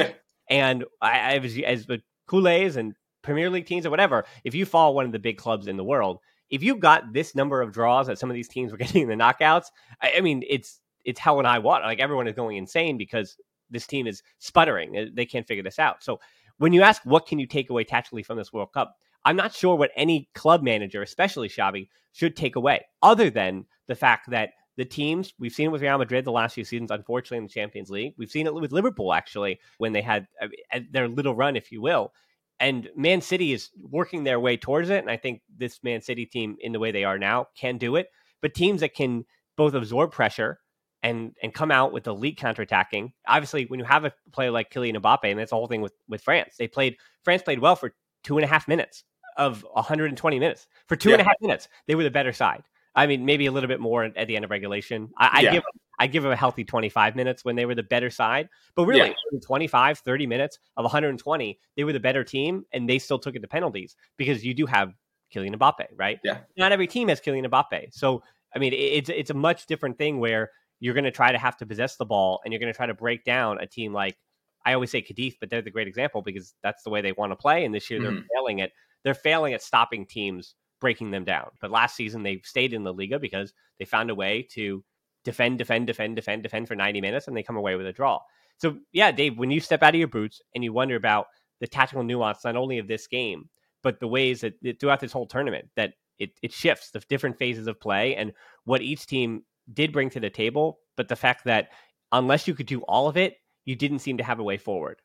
[0.50, 4.66] and I, I was, as the Culés and Premier League teams or whatever, if you
[4.66, 6.18] follow one of the big clubs in the world,
[6.50, 9.08] if you got this number of draws that some of these teams were getting in
[9.08, 9.66] the knockouts,
[10.00, 11.84] I, I mean, it's it's hell and high water.
[11.84, 13.36] Like everyone is going insane because
[13.70, 15.10] this team is sputtering.
[15.14, 16.02] They can't figure this out.
[16.02, 16.20] So
[16.58, 19.54] when you ask what can you take away tactically from this World Cup, I'm not
[19.54, 24.50] sure what any club manager, especially Xavi, should take away, other than the fact that
[24.76, 27.50] the teams we've seen it with Real Madrid the last few seasons, unfortunately in the
[27.50, 28.14] Champions League.
[28.18, 31.80] We've seen it with Liverpool actually when they had uh, their little run, if you
[31.80, 32.12] will.
[32.60, 36.26] And Man City is working their way towards it, and I think this Man City
[36.26, 38.08] team, in the way they are now, can do it.
[38.40, 39.24] But teams that can
[39.56, 40.60] both absorb pressure
[41.04, 43.12] and and come out with elite counterattacking.
[43.28, 45.92] Obviously, when you have a player like Kylian Mbappe, and that's the whole thing with
[46.08, 49.04] with France, they played France played well for two and a half minutes
[49.36, 50.66] of 120 minutes.
[50.88, 51.16] For two yeah.
[51.16, 52.64] and a half minutes, they were the better side.
[52.96, 55.10] I mean, maybe a little bit more at the end of regulation.
[55.18, 55.52] I, I yeah.
[55.52, 55.62] give
[55.98, 58.48] I give them a healthy 25 minutes when they were the better side.
[58.74, 59.38] But really, yeah.
[59.44, 63.40] 25, 30 minutes of 120, they were the better team, and they still took it
[63.40, 64.94] to penalties because you do have
[65.32, 66.18] Kylian Mbappe, right?
[66.24, 66.38] Yeah.
[66.56, 67.92] Not every team has Kylian Mbappe.
[67.92, 68.22] So,
[68.54, 71.56] I mean, it's it's a much different thing where you're going to try to have
[71.58, 74.16] to possess the ball and you're going to try to break down a team like
[74.64, 77.32] I always say Cadiz, but they're the great example because that's the way they want
[77.32, 77.64] to play.
[77.64, 78.26] And this year they're mm-hmm.
[78.34, 78.72] failing it.
[79.02, 81.50] They're failing at stopping teams breaking them down.
[81.60, 84.82] But last season they stayed in the Liga because they found a way to
[85.24, 88.20] defend, defend, defend, defend, defend for 90 minutes and they come away with a draw.
[88.58, 91.26] So yeah, Dave, when you step out of your boots and you wonder about
[91.60, 93.48] the tactical nuance not only of this game,
[93.82, 97.38] but the ways that, that throughout this whole tournament that it, it shifts the different
[97.38, 98.32] phases of play and
[98.64, 101.68] what each team did bring to the table, but the fact that
[102.12, 105.00] unless you could do all of it, you didn't seem to have a way forward.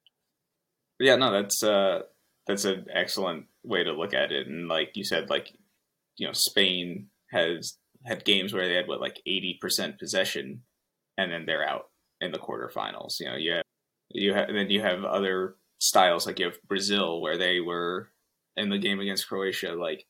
[1.00, 2.02] Yeah, no, that's uh
[2.48, 4.48] that's an excellent way to look at it.
[4.48, 5.54] And like you said, like
[6.18, 10.64] you know, Spain has had games where they had what like eighty percent possession,
[11.18, 11.90] and then they're out
[12.22, 13.20] in the quarterfinals.
[13.20, 13.64] You know, you have
[14.10, 18.10] you have then you have other styles like you have Brazil where they were
[18.58, 20.06] in the game against Croatia like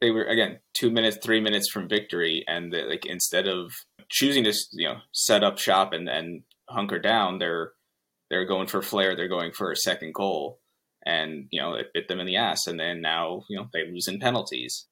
[0.00, 3.72] they were again two minutes, three minutes from victory, and they, like instead of
[4.08, 7.72] choosing to you know set up shop and and hunker down, they're
[8.30, 10.60] they're going for flair, they're going for a second goal,
[11.04, 13.86] and you know it bit them in the ass, and then now you know they
[13.90, 14.86] lose in penalties.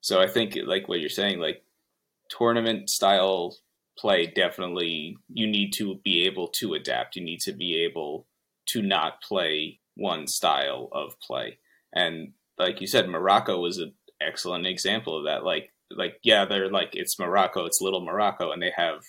[0.00, 1.62] So I think like what you're saying, like
[2.28, 3.56] tournament style
[3.96, 7.16] play, definitely you need to be able to adapt.
[7.16, 8.26] You need to be able
[8.68, 11.58] to not play one style of play,
[11.92, 15.44] and like you said, Morocco was a excellent example of that.
[15.44, 19.02] Like, like yeah, they're like it's Morocco, it's little Morocco, and they have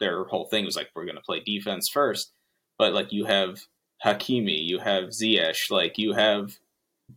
[0.00, 2.32] their whole thing was like we're going to play defense first,
[2.78, 3.58] but like you have
[4.04, 6.52] Hakimi, you have Ziyech, like you have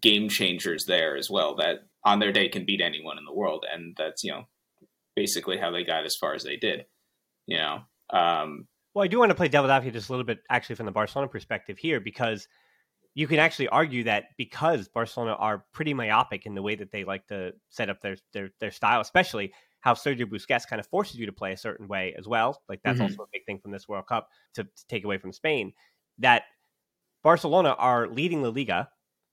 [0.02, 3.66] game changers there as well that on their day can beat anyone in the world,
[3.72, 4.46] and that's you know
[5.16, 6.86] basically how they got as far as they did.
[7.48, 7.80] You know,
[8.12, 10.86] um, well, I do want to play devil's advocate just a little bit, actually, from
[10.86, 12.48] the Barcelona perspective here, because
[13.20, 17.04] you can actually argue that because Barcelona are pretty myopic in the way that they
[17.04, 19.52] like to set up their their, their style, especially
[19.82, 22.62] how Sergio Busquets kind of forces you to play a certain way as well.
[22.70, 23.12] Like that's mm-hmm.
[23.12, 25.74] also a big thing from this World Cup to, to take away from Spain.
[26.20, 26.44] That
[27.22, 28.88] Barcelona are leading the Liga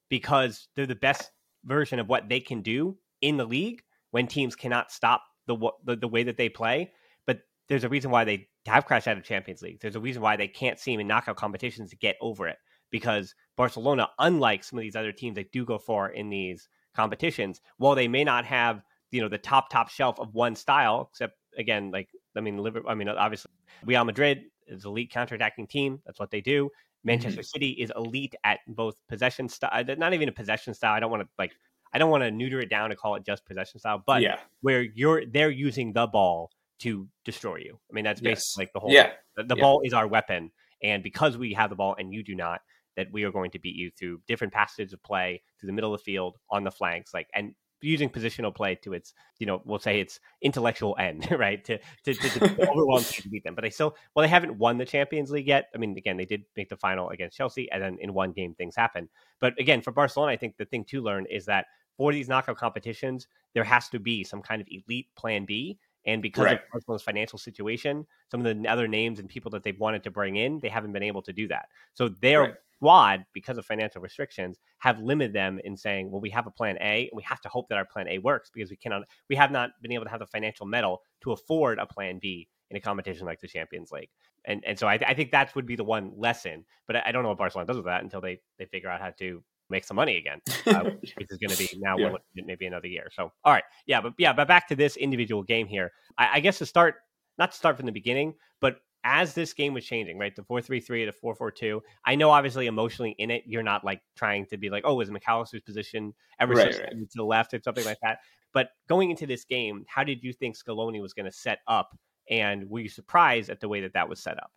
[0.09, 1.31] because they're the best
[1.65, 5.95] version of what they can do in the league when teams cannot stop the the,
[5.95, 6.91] the way that they play.
[7.25, 9.79] But there's a reason why they have crashed out of Champions League.
[9.81, 12.57] There's a reason why they can't seem in knockout competitions to get over it
[12.91, 17.61] because Barcelona, unlike some of these other teams that do go far in these competitions,
[17.79, 21.35] while they may not have you know the top top shelf of one style, except
[21.57, 23.51] again, like I mean, Liverpool, I mean, obviously,
[23.85, 26.01] Real Madrid is elite counterattacking team.
[26.05, 26.71] That's what they do.
[27.05, 27.47] Manchester mm-hmm.
[27.47, 30.93] City is elite at both possession style, uh, not even a possession style.
[30.93, 31.53] I don't want to like,
[31.93, 34.39] I don't want to neuter it down to call it just possession style, but yeah.
[34.61, 37.79] where you're they're using the ball to destroy you.
[37.91, 38.59] I mean, that's basically yes.
[38.59, 38.93] like the whole.
[38.93, 39.63] Yeah, the, the yeah.
[39.63, 40.51] ball is our weapon,
[40.83, 42.61] and because we have the ball and you do not,
[42.97, 45.95] that we are going to beat you through different passages of play through the middle
[45.95, 49.61] of the field on the flanks, like and using positional play to its, you know,
[49.65, 51.65] we'll say its intellectual end, right?
[51.65, 53.55] To to, to, to overwhelm to beat them.
[53.55, 55.69] But they still, well, they haven't won the Champions League yet.
[55.75, 58.55] I mean, again, they did make the final against Chelsea, and then in one game
[58.55, 59.09] things happen.
[59.41, 62.57] But again, for Barcelona, I think the thing to learn is that for these knockout
[62.57, 65.79] competitions, there has to be some kind of elite plan B.
[66.07, 66.55] And because right.
[66.55, 70.11] of Barcelona's financial situation, some of the other names and people that they've wanted to
[70.11, 71.67] bring in, they haven't been able to do that.
[71.95, 76.31] So they're right squad, because of financial restrictions, have limited them in saying, well, we
[76.31, 78.71] have a plan A, and we have to hope that our plan A works because
[78.71, 81.87] we cannot, we have not been able to have the financial mettle to afford a
[81.87, 84.11] plan B in a competition like the Champions League.
[84.45, 86.65] And and so I, I think that would be the one lesson.
[86.87, 89.01] But I, I, don't know what Barcelona does with that until they they figure out
[89.01, 92.13] how to make some money again, uh, which is going to be now yeah.
[92.35, 93.09] maybe another year.
[93.13, 95.93] So all right, yeah, but yeah, but back to this individual game here.
[96.19, 96.97] I, I guess to start,
[97.39, 100.35] not to start from the beginning, but as this game was changing, right?
[100.35, 101.81] The 4-3-3 to 4-4-2.
[102.05, 105.11] I know obviously emotionally in it, you're not like trying to be like, oh, is
[105.13, 106.91] Mac Allister's position ever right, so right.
[106.91, 108.19] to the left or something like that.
[108.53, 111.97] But going into this game, how did you think Scaloni was going to set up?
[112.29, 114.51] And were you surprised at the way that that was set up?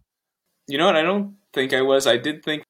[0.67, 0.95] You know what?
[0.95, 2.07] I don't think I was.
[2.07, 2.63] I did think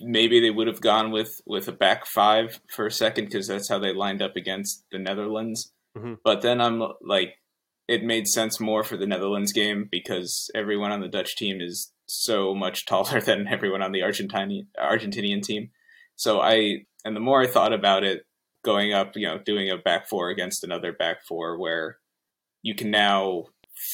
[0.00, 3.68] maybe they would have gone with with a back five for a second because that's
[3.68, 5.72] how they lined up against the Netherlands.
[5.96, 6.14] Mm-hmm.
[6.24, 7.34] But then I'm like,
[7.88, 11.92] it made sense more for the Netherlands game because everyone on the Dutch team is
[12.06, 15.70] so much taller than everyone on the Argentinian Argentinian team.
[16.16, 18.26] So I and the more I thought about it,
[18.64, 21.98] going up, you know, doing a back four against another back four where
[22.62, 23.44] you can now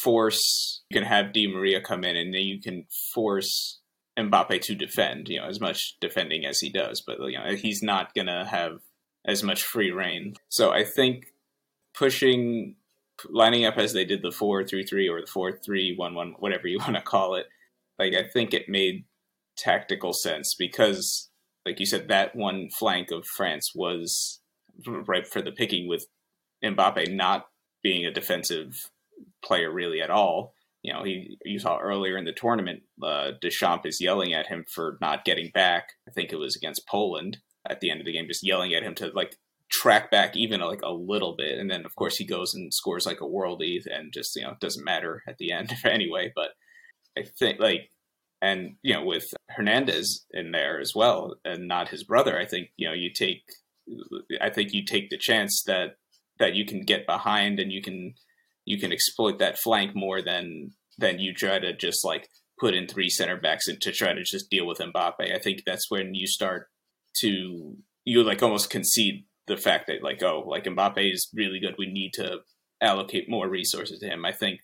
[0.02, 3.77] force you can have Di Maria come in and then you can force
[4.18, 7.82] Mbappe to defend, you know, as much defending as he does, but you know, he's
[7.82, 8.80] not gonna have
[9.24, 10.34] as much free reign.
[10.48, 11.26] So I think
[11.94, 12.76] pushing
[13.28, 16.34] lining up as they did the four three three or the four three one one,
[16.38, 17.46] whatever you want to call it,
[17.98, 19.04] like I think it made
[19.56, 21.30] tactical sense because
[21.64, 24.40] like you said, that one flank of France was
[24.86, 26.06] ripe for the picking with
[26.64, 27.48] Mbappe not
[27.82, 28.90] being a defensive
[29.44, 33.86] player really at all you know, he you saw earlier in the tournament, uh, Deschamps
[33.86, 35.90] is yelling at him for not getting back.
[36.08, 37.38] I think it was against Poland
[37.68, 39.36] at the end of the game, just yelling at him to like
[39.70, 41.58] track back even like a little bit.
[41.58, 44.50] And then of course he goes and scores like a worldie and just you know
[44.50, 46.32] it doesn't matter at the end anyway.
[46.34, 46.50] But
[47.16, 47.90] I think like
[48.40, 52.68] and you know with Hernandez in there as well and not his brother, I think
[52.76, 53.42] you know you take
[54.40, 55.96] I think you take the chance that
[56.38, 58.14] that you can get behind and you can
[58.68, 62.28] you can exploit that flank more than than you try to just like
[62.60, 65.34] put in three center backs and to try to just deal with Mbappe.
[65.34, 66.68] I think that's when you start
[67.20, 71.76] to you like almost concede the fact that like oh like Mbappe is really good.
[71.78, 72.40] We need to
[72.82, 74.26] allocate more resources to him.
[74.26, 74.60] I think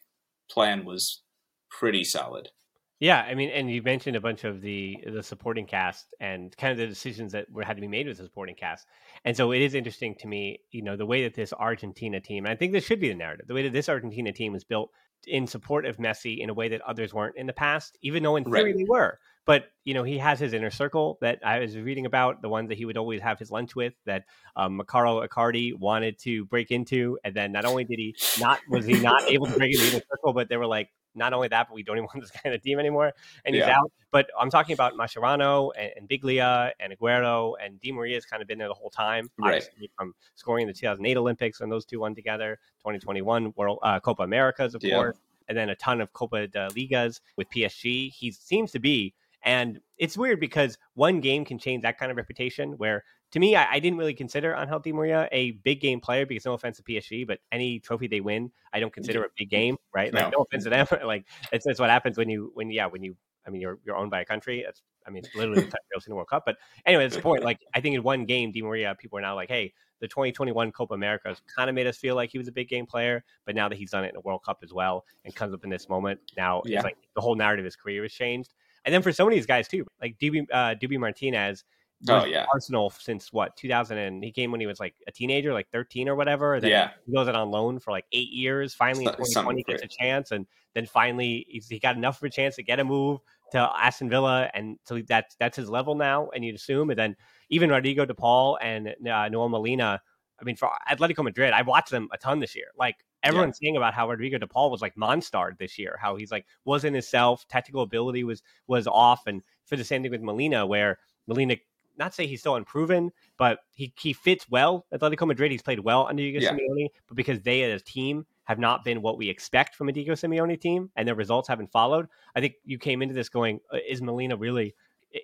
[0.51, 1.23] plan was
[1.71, 2.51] pretty solid.
[3.01, 6.73] Yeah, I mean, and you mentioned a bunch of the the supporting cast and kind
[6.73, 8.87] of the decisions that were had to be made with the supporting cast.
[9.25, 12.47] And so it is interesting to me, you know, the way that this Argentina team,
[12.47, 14.91] I think this should be the narrative, the way that this Argentina team is built
[15.27, 18.37] in support of Messi in a way that others weren't in the past, even though
[18.37, 18.77] in theory right.
[18.77, 19.19] they were.
[19.47, 22.69] But you know, he has his inner circle that I was reading about, the ones
[22.69, 24.25] that he would always have his lunch with, that
[24.57, 28.87] um, Mauro Icardi wanted to break into, and then not only did he not was
[28.87, 31.49] he not able to break into the inner circle, but they were like, not only
[31.49, 33.13] that, but we don't even want this guy in the team anymore,
[33.45, 33.79] and he's yeah.
[33.79, 33.91] out.
[34.11, 38.43] But I'm talking about Mascherano and, and Biglia and Aguero and Di Maria has kind
[38.43, 39.69] of been there the whole time, right.
[39.97, 44.23] from scoring in the 2008 Olympics when those two won together, 2021 World uh, Copa
[44.23, 44.95] Americas, of yeah.
[44.95, 48.11] course, and then a ton of Copa de Ligas with PSG.
[48.13, 52.17] He seems to be and it's weird because one game can change that kind of
[52.17, 52.73] reputation.
[52.79, 56.25] Where to me, I, I didn't really consider Angel Di Maria a big game player
[56.25, 59.51] because no offense to PSG, but any trophy they win, I don't consider a big
[59.51, 60.15] game, right?
[60.15, 60.87] Like no, no offense to them.
[61.05, 63.97] like it's, it's what happens when you when yeah when you I mean you're you're
[63.97, 64.63] owned by a country.
[64.65, 66.45] That's I mean literally the in the World Cup.
[66.47, 67.43] But anyway, that's the point.
[67.43, 70.71] Like I think in one game, Di Maria, people are now like, hey, the 2021
[70.71, 73.57] Copa America kind of made us feel like he was a big game player, but
[73.57, 75.71] now that he's done it in the World Cup as well and comes up in
[75.71, 76.77] this moment, now yeah.
[76.77, 78.55] it's like the whole narrative of his career has changed.
[78.85, 81.65] And then for some of these guys too, like Dibu uh, Dibu Martinez.
[82.09, 85.53] Oh yeah, Arsenal since what 2000 and he came when he was like a teenager,
[85.53, 86.61] like 13 or whatever.
[86.61, 88.75] Then yeah, he goes out on loan for like eight years.
[88.75, 92.57] Finally, in 2020 gets a chance, and then finally he got enough of a chance
[92.57, 93.21] to get a move
[93.53, 96.29] to Aston Villa, and so that's that's his level now.
[96.35, 97.17] And you'd assume, and then
[97.49, 98.93] even Rodrigo De Paul and uh,
[99.29, 100.01] Nahuel Molina.
[100.41, 102.67] I mean, for Atletico Madrid, I watched them a ton this year.
[102.77, 103.69] Like everyone's yeah.
[103.69, 106.95] saying about how Rodrigo De Paul was like monster this year, how he's like wasn't
[106.95, 111.57] himself, technical ability was was off, and for the same thing with Molina, where Molina
[111.97, 115.51] not say he's still unproven, but he he fits well at Atletico Madrid.
[115.53, 116.53] He's played well under Diego yeah.
[116.53, 119.93] Simeone, but because they as a team have not been what we expect from a
[119.93, 123.61] Diego Simeone team, and their results haven't followed, I think you came into this going,
[123.73, 124.75] uh, is Molina really?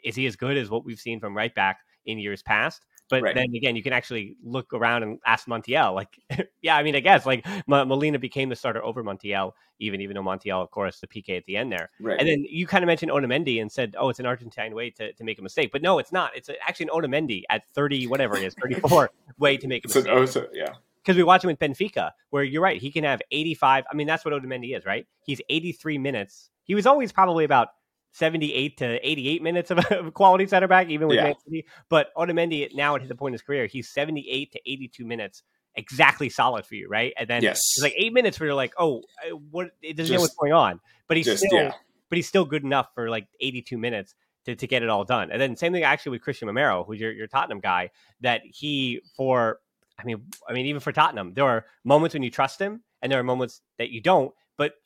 [0.04, 2.86] Is he as good as what we've seen from right back in years past?
[3.10, 3.34] But right.
[3.34, 5.94] then again, you can actually look around and ask Montiel.
[5.94, 6.18] Like,
[6.62, 10.14] yeah, I mean, I guess like M- Molina became the starter over Montiel, even even
[10.14, 11.90] though Montiel, of course, the PK at the end there.
[12.00, 12.18] Right.
[12.18, 15.12] And then you kind of mentioned Otamendi and said, oh, it's an Argentine way to,
[15.12, 15.70] to make a mistake.
[15.72, 16.36] But no, it's not.
[16.36, 20.06] It's actually an Otamendi at 30, whatever it is, 34 way to make a mistake.
[20.08, 23.22] oh, so, yeah because we watch him with Benfica, where you're right, he can have
[23.30, 23.84] 85.
[23.90, 25.06] I mean, that's what Otamendi is, right?
[25.24, 26.50] He's 83 minutes.
[26.64, 27.68] He was always probably about
[28.12, 31.24] 78 to 88 minutes of a quality center back, even with yeah.
[31.24, 31.66] Man City.
[31.88, 35.42] But Otamendi now at the point in his career, he's 78 to 82 minutes,
[35.74, 37.12] exactly solid for you, right?
[37.16, 37.58] And then yes.
[37.58, 39.02] it's like eight minutes where you're like, oh,
[39.50, 39.70] what?
[39.82, 41.72] It doesn't just, know what's going on, but he's just, still, yeah.
[42.08, 44.14] but he's still good enough for like 82 minutes.
[44.46, 45.30] To, to get it all done.
[45.30, 47.90] And then same thing actually with Christian Romero, who's your, your Tottenham guy,
[48.22, 49.58] that he for
[49.98, 53.12] I mean I mean even for Tottenham, there are moments when you trust him and
[53.12, 54.32] there are moments that you don't.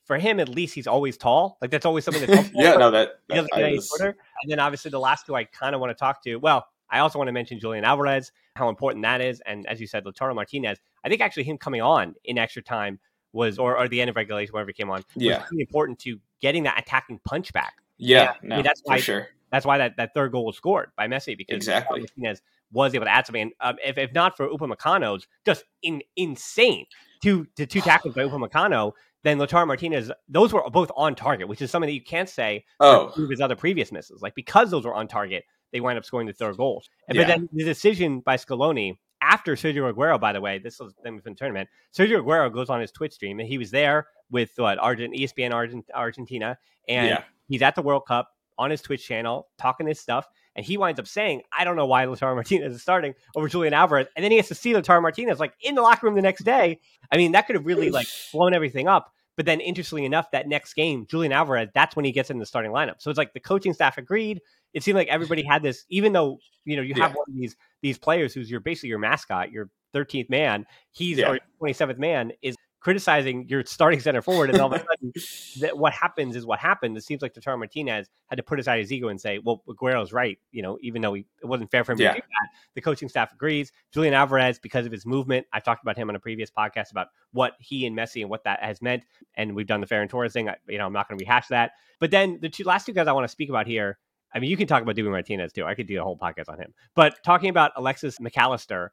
[0.05, 1.57] For him, at least he's always tall.
[1.62, 3.88] Like that's always something that's yeah, no, that, he doesn't get any was...
[3.88, 4.16] shorter.
[4.42, 6.36] And then obviously the last two I kind of want to talk to.
[6.36, 9.86] Well, I also want to mention Julian Alvarez, how important that is, and as you
[9.86, 10.78] said, Lautaro Martinez.
[11.05, 13.00] I think actually him coming on in extra time
[13.32, 15.40] was, or, or the end of regulation, wherever he came on, yeah.
[15.40, 17.74] was really important to getting that attacking punch back.
[17.96, 19.28] Yeah, no, I mean, that's why, sure.
[19.50, 22.00] That's why that, that third goal was scored by Messi because exactly.
[22.00, 22.42] Martinez
[22.72, 23.42] was able to add something.
[23.42, 26.86] And um, if, if not for Upamecano's just in, insane
[27.22, 28.92] two to two tackles by Upamecano,
[29.24, 32.64] then Lautaro Martinez, those were both on target, which is something that you can't say
[32.78, 33.08] oh.
[33.08, 34.22] for his other previous misses.
[34.22, 36.84] Like because those were on target, they wind up scoring the third goal.
[37.10, 37.22] Yeah.
[37.22, 41.14] But then the decision by Scaloni after Sergio Aguero, by the way, this was them
[41.16, 41.70] in the tournament.
[41.96, 45.52] Sergio Aguero goes on his Twitch stream and he was there with what Argent, ESPN
[45.52, 46.58] Argent, Argentina,
[46.88, 47.22] and yeah.
[47.48, 50.28] he's at the World Cup on his Twitch channel talking his stuff.
[50.56, 53.74] And he winds up saying, I don't know why Lautaro Martinez is starting over Julian
[53.74, 54.06] Alvarez.
[54.14, 56.44] And then he has to see Lautaro Martinez like in the locker room the next
[56.44, 56.78] day.
[57.10, 59.12] I mean, that could have really like blown everything up.
[59.37, 62.47] But then, interestingly enough, that next game, Julian Alvarez, that's when he gets in the
[62.47, 62.97] starting lineup.
[62.99, 64.41] So it's like the coaching staff agreed.
[64.72, 67.16] It seemed like everybody had this, even though you know you have yeah.
[67.16, 70.66] one of these these players who's your basically your mascot, your 13th man.
[70.91, 71.30] He's yeah.
[71.30, 75.12] or 27th man is criticizing your starting center forward, and all of a sudden,
[75.61, 76.99] that what happens is what happens.
[76.99, 80.12] It seems like Lautaro Martinez had to put aside his ego and say, "Well, Aguero's
[80.12, 82.12] right." You know, even though he, it wasn't fair for him yeah.
[82.12, 83.72] to do that, the coaching staff agrees.
[83.93, 87.09] Julian Alvarez, because of his movement, I've talked about him on a previous podcast about
[87.32, 89.05] what he and Messi and what that has meant,
[89.35, 90.51] and we've done the Ferran Torres thing.
[90.51, 91.72] I, you know, I'm not going to rehash that.
[92.01, 93.99] But then the two last two guys I want to speak about here.
[94.35, 95.64] I mean, you can talk about Dibu Martinez too.
[95.64, 96.74] I could do a whole podcast on him.
[96.97, 98.93] But talking about Alexis Mac Allister,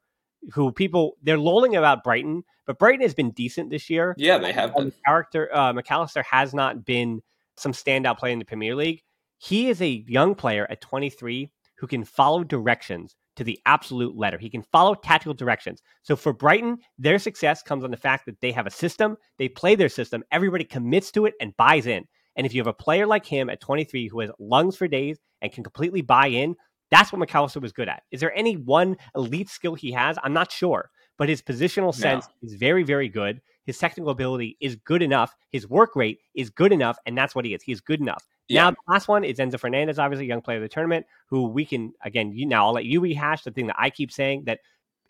[0.52, 4.14] who people they're lolling about Brighton, but Brighton has been decent this year.
[4.18, 4.74] Yeah, they have.
[4.74, 4.92] Been.
[5.06, 7.22] character uh, Mac Allister has not been
[7.56, 9.02] some standout play in the Premier League.
[9.38, 14.38] He is a young player at 23 who can follow directions to the absolute letter.
[14.38, 15.82] He can follow tactical directions.
[16.02, 19.48] So for Brighton, their success comes on the fact that they have a system, they
[19.48, 22.04] play their system, everybody commits to it and buys in.
[22.36, 25.18] And if you have a player like him at 23 who has lungs for days
[25.40, 26.54] and can completely buy in,
[26.92, 28.02] that's what Mac Allister was good at.
[28.10, 30.18] Is there any one elite skill he has?
[30.22, 32.46] I'm not sure, but his positional sense no.
[32.46, 33.40] is very, very good.
[33.64, 35.34] His technical ability is good enough.
[35.50, 37.62] His work rate is good enough, and that's what he is.
[37.62, 38.28] He is good enough.
[38.48, 38.64] Yeah.
[38.64, 41.46] Now, the last one is Enzo Fernandez, obviously, a young player of the tournament, who
[41.46, 44.44] we can, again, you, now I'll let you rehash the thing that I keep saying
[44.44, 44.60] that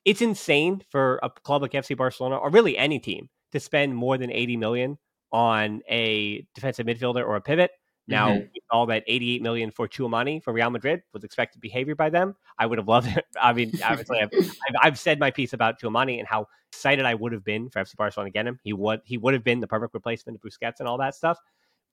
[0.05, 4.17] it's insane for a club like FC Barcelona, or really any team, to spend more
[4.19, 4.99] than 80 million
[5.33, 7.73] on a defensive midfielder or a pivot.
[8.09, 8.47] Now, mm-hmm.
[8.71, 12.35] all that 88 million for Tchouameni for Real Madrid was expected behavior by them.
[12.59, 13.25] I would have loved it.
[13.41, 17.15] I mean, obviously, I've, I've, I've, said my piece about Tchouameni and how excited I
[17.15, 18.59] would have been for FC Barcelona to get him.
[18.63, 21.39] He would he would have been the perfect replacement of Busquets and all that stuff.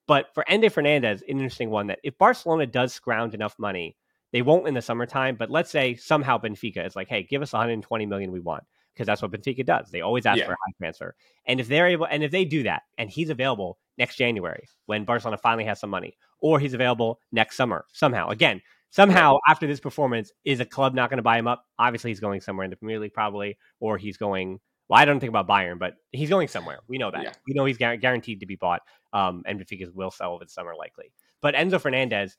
[0.06, 3.96] But for Enzo Fernandez, an interesting one that if Barcelona does scrounge enough money,
[4.32, 5.36] they won't in the summertime.
[5.36, 8.64] But let's say somehow Benfica is like, hey, give us 120 million we want
[8.94, 9.90] because that's what Benfica does.
[9.90, 10.46] They always ask yeah.
[10.46, 11.14] for a high transfer.
[11.46, 15.04] And if they're able, and if they do that, and he's available next January when
[15.04, 18.28] Barcelona finally has some money, or he's available next summer somehow.
[18.28, 18.60] Again,
[18.90, 21.64] somehow after this performance, is a club not going to buy him up?
[21.78, 24.60] Obviously, he's going somewhere in the Premier League probably, or he's going.
[24.88, 26.80] Well, I don't think about Bayern, but he's going somewhere.
[26.88, 27.22] We know that.
[27.22, 27.32] Yeah.
[27.46, 28.82] We know he's guaranteed to be bought.
[29.12, 31.12] Um, and Benfica will sell over the summer likely.
[31.40, 32.36] But Enzo Fernandez,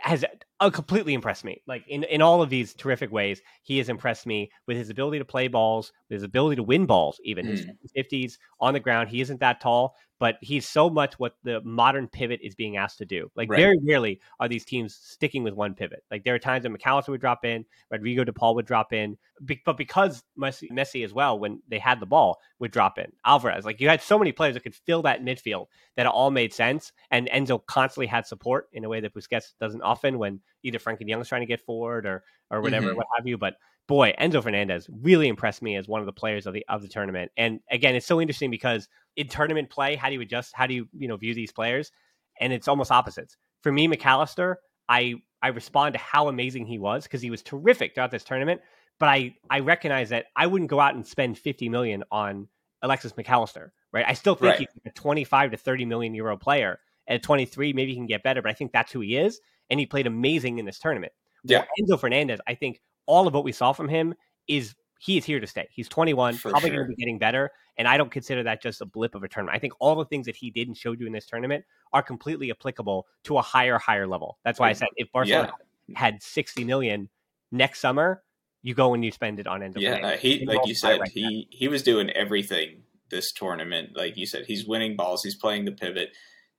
[0.00, 0.24] has
[0.60, 1.62] uh, completely impressed me.
[1.66, 5.18] Like in, in all of these terrific ways, he has impressed me with his ability
[5.18, 7.50] to play balls, with his ability to win balls, even mm.
[7.50, 9.08] his 50s on the ground.
[9.08, 12.98] He isn't that tall, but he's so much what the modern pivot is being asked
[12.98, 13.30] to do.
[13.36, 13.58] Like right.
[13.58, 16.04] very rarely are these teams sticking with one pivot.
[16.10, 18.92] Like there are times when Mac Allister would drop in, Rodrigo De Paul would drop
[18.92, 19.16] in,
[19.64, 23.12] but because Messi, Messi as well, when they had the ball, would drop in.
[23.24, 25.66] Alvarez, like you had so many players that could fill that midfield
[25.96, 26.92] that it all made sense.
[27.10, 31.08] And Enzo constantly had support in a way that Busquets doesn't often when either Frenkie
[31.08, 32.96] Young is trying to get forward or or whatever, mm-hmm.
[32.96, 33.36] what have you.
[33.36, 33.56] But
[33.88, 36.88] boy, Enzo Fernandez really impressed me as one of the players of the of the
[36.88, 37.32] tournament.
[37.36, 40.52] And again, it's so interesting because in tournament play, how do you adjust?
[40.54, 41.90] How do you you know view these players?
[42.38, 43.36] And it's almost opposites.
[43.62, 47.42] For me, Mac Allister, I I respond to how amazing he was because he was
[47.42, 48.60] terrific throughout this tournament.
[49.00, 52.46] But I I recognize that I wouldn't go out and spend 50 million on
[52.82, 54.04] Alexis Mac Allister, right?
[54.06, 54.58] I still think right.
[54.58, 56.78] he's a 25 to 30 million euro player.
[57.08, 59.80] At 23, maybe he can get better, but I think that's who he is, and
[59.80, 61.14] he played amazing in this tournament.
[61.42, 64.14] Yeah, well, Enzo Fernandez, I think all of what we saw from him
[64.46, 65.68] is he is here to stay.
[65.72, 66.78] He's 21, For probably sure.
[66.78, 67.50] going to be getting better.
[67.76, 69.56] And I don't consider that just a blip of a tournament.
[69.56, 72.02] I think all the things that he did and showed you in this tournament are
[72.02, 74.38] completely applicable to a higher, higher level.
[74.44, 75.52] That's why I said if Barcelona
[75.86, 75.98] yeah.
[75.98, 77.08] had 60 million
[77.52, 78.22] next summer,
[78.62, 79.76] you go and you spend it on end.
[79.78, 81.56] Yeah, he like you said, right he now.
[81.56, 83.96] he was doing everything this tournament.
[83.96, 85.22] Like you said, he's winning balls.
[85.22, 86.10] He's playing the pivot.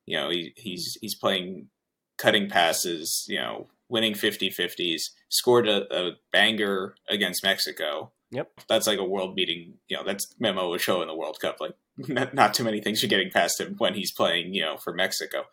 [0.06, 1.68] You know, he, he's he's playing
[2.18, 3.26] cutting passes.
[3.28, 5.02] You know, winning 50-50s.
[5.30, 8.52] Scored a, a banger against Mexico Yep.
[8.68, 11.58] That's like a world beating, you know, that's Memo was showing the World Cup.
[11.60, 14.78] Like not, not too many things are getting past him when he's playing, you know,
[14.78, 15.46] for Mexico.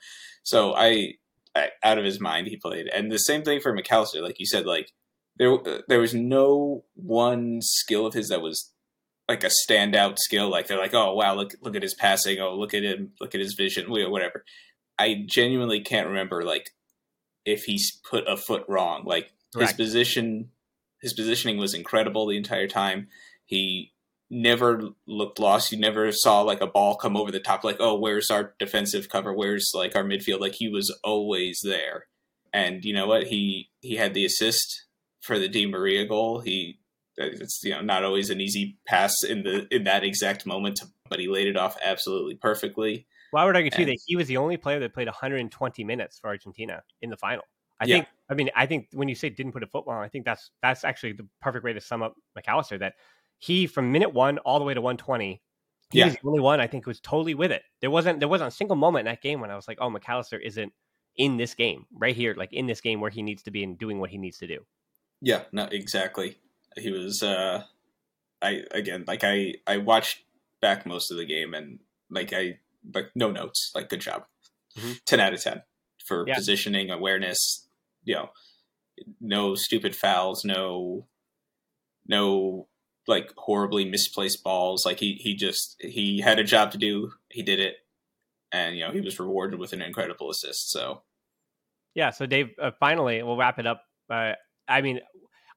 [0.43, 1.15] So I,
[1.55, 4.21] I out of his mind he played, and the same thing for Mac Allister.
[4.21, 4.93] Like you said, like
[5.39, 8.73] there uh, there was no one skill of his that was
[9.27, 10.51] like a standout skill.
[10.51, 12.39] Like they're like, oh wow, look look at his passing.
[12.41, 14.45] Oh look at him, look at his vision, whatever.
[14.99, 16.71] I genuinely can't remember like
[17.47, 19.05] if he's put a foot wrong.
[19.05, 19.71] Like Correct.
[19.71, 20.51] his position,
[21.01, 23.09] his positioning was incredible the entire time.
[23.47, 23.93] He
[24.29, 25.73] never looked lost.
[25.73, 27.65] You never saw like a ball come over the top.
[27.65, 29.33] Like oh, where's our defensive cover?
[29.33, 30.41] Where's like our midfield?
[30.41, 32.07] Like he was always there.
[32.53, 33.29] And you know what?
[33.29, 34.85] He he had the assist
[35.21, 36.41] for the Di Maria goal.
[36.41, 36.81] He
[37.17, 41.21] it's you know not always an easy pass in the in that exact moment, but
[41.21, 43.07] he laid it off absolutely perfectly.
[43.37, 45.85] Well, I would argue too and, that he was the only player that played 120
[45.85, 47.45] minutes for Argentina in the final.
[47.79, 47.97] I yeah.
[47.97, 48.07] think.
[48.31, 50.53] I mean, I think when you say didn't put a foot wrong, I think that's
[50.63, 52.79] that's actually the perfect way to sum up Mac Allister.
[52.79, 52.95] That
[53.39, 55.43] he from minute one all the way to 120,
[55.91, 56.07] he yeah.
[56.07, 57.61] was the only one I think who was totally with it.
[57.83, 59.91] There wasn't there wasn't a single moment in that game when I was like, oh,
[59.91, 60.73] Mac Allister isn't
[61.17, 63.79] in this game right here, like in this game where he needs to be and
[63.79, 64.61] doing what he needs to do.
[65.21, 66.39] Yeah, no, exactly.
[66.79, 67.23] He was.
[67.23, 67.65] uh
[68.41, 70.23] I again, like I I watched
[70.63, 72.61] back most of the game and like I
[72.95, 73.71] like no notes.
[73.75, 74.25] Like good job,
[74.77, 74.93] mm-hmm.
[75.05, 75.63] ten out of ten
[76.05, 76.35] for yeah.
[76.35, 77.69] positioning awareness.
[78.05, 78.29] You know,
[79.21, 81.07] no stupid fouls, no
[82.09, 82.69] no
[83.09, 84.85] like horribly misplaced balls.
[84.85, 87.13] Like he he just he had a job to do.
[87.31, 87.77] He did it,
[88.53, 90.71] and you know he was rewarded with an incredible assist.
[90.71, 91.03] So
[91.95, 92.11] yeah.
[92.11, 93.83] So Dave, uh, finally, we'll wrap it up.
[94.11, 94.33] Uh,
[94.69, 95.01] I mean,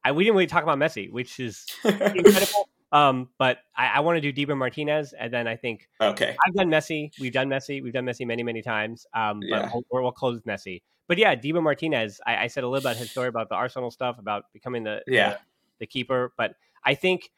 [0.04, 2.68] I, we didn't really talk about Messi, which is incredible.
[2.92, 6.54] Um, but I, I want to do Dibu Martinez, and then I think okay, I've
[6.54, 7.10] done Messi.
[7.20, 7.82] We've done Messi.
[7.82, 9.06] We've done Messi many, many times.
[9.14, 9.70] Um, yeah.
[9.72, 10.82] but we'll, we'll close with Messi.
[11.06, 12.20] But yeah, Dibu Martinez.
[12.26, 15.02] I, I, said a little about his story about the Arsenal stuff, about becoming the
[15.06, 15.38] yeah the,
[15.80, 16.32] the keeper.
[16.36, 17.30] But I think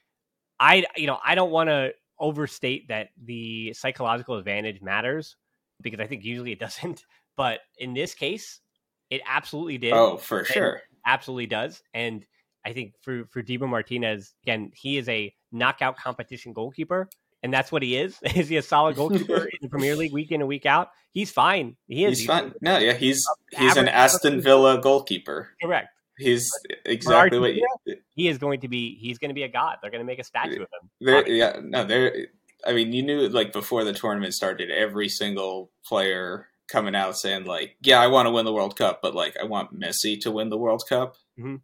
[0.59, 5.37] I you know I don't want to overstate that the psychological advantage matters
[5.83, 7.05] because I think usually it doesn't.
[7.35, 8.61] But in this case,
[9.09, 9.95] it absolutely did.
[9.95, 11.83] Oh, for sure, absolutely does.
[11.95, 12.27] And
[12.65, 17.09] I think for for Dibu Martinez, again, he is a knockout competition goalkeeper,
[17.43, 18.19] and that's what he is.
[18.35, 20.91] is he a solid goalkeeper in the Premier League week in and week out?
[21.11, 21.77] He's fine.
[21.89, 22.19] He is.
[22.19, 22.55] He's, fine.
[22.61, 23.25] No, yeah, he's
[23.59, 25.51] he's an Aston Villa goalkeeper.
[25.63, 25.89] Correct.
[26.19, 26.51] He's
[26.85, 27.67] exactly what you,
[28.15, 28.97] he is going to be.
[28.97, 29.79] He's going to be a god.
[29.83, 30.69] They're going to make a statue of
[31.01, 31.25] him.
[31.27, 32.27] Yeah, no, there.
[32.65, 37.45] I mean, you knew like before the tournament started, every single player coming out saying
[37.45, 40.31] like, "Yeah, I want to win the World Cup, but like, I want Messi to
[40.31, 41.57] win the World Cup." Mm-hmm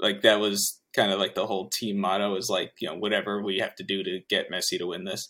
[0.00, 3.42] like that was kind of like the whole team motto is like you know whatever
[3.42, 5.28] we have to do to get Messi to win this.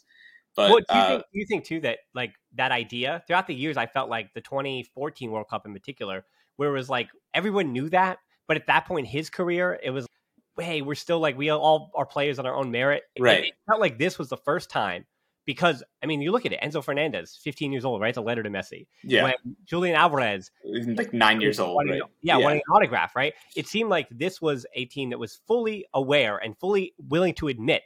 [0.54, 3.46] But well, do, you uh, think, do you think too that like that idea throughout
[3.46, 6.24] the years, I felt like the 2014 World Cup in particular,
[6.56, 9.90] where it was like everyone knew that, but at that point in his career, it
[9.90, 10.06] was
[10.58, 13.02] hey, we're still like we all are players on our own merit.
[13.18, 13.40] Right.
[13.40, 15.04] It, it felt like this was the first time
[15.46, 16.60] because I mean, you look at it.
[16.60, 18.86] Enzo Fernandez, 15 years old, writes a letter to Messi.
[19.02, 19.24] Yeah.
[19.24, 19.34] When
[19.64, 22.02] Julian Alvarez, like nine years old, right?
[22.22, 23.16] yeah, yeah, wanting an autograph.
[23.16, 23.32] Right.
[23.54, 27.48] It seemed like this was a team that was fully aware and fully willing to
[27.48, 27.82] admit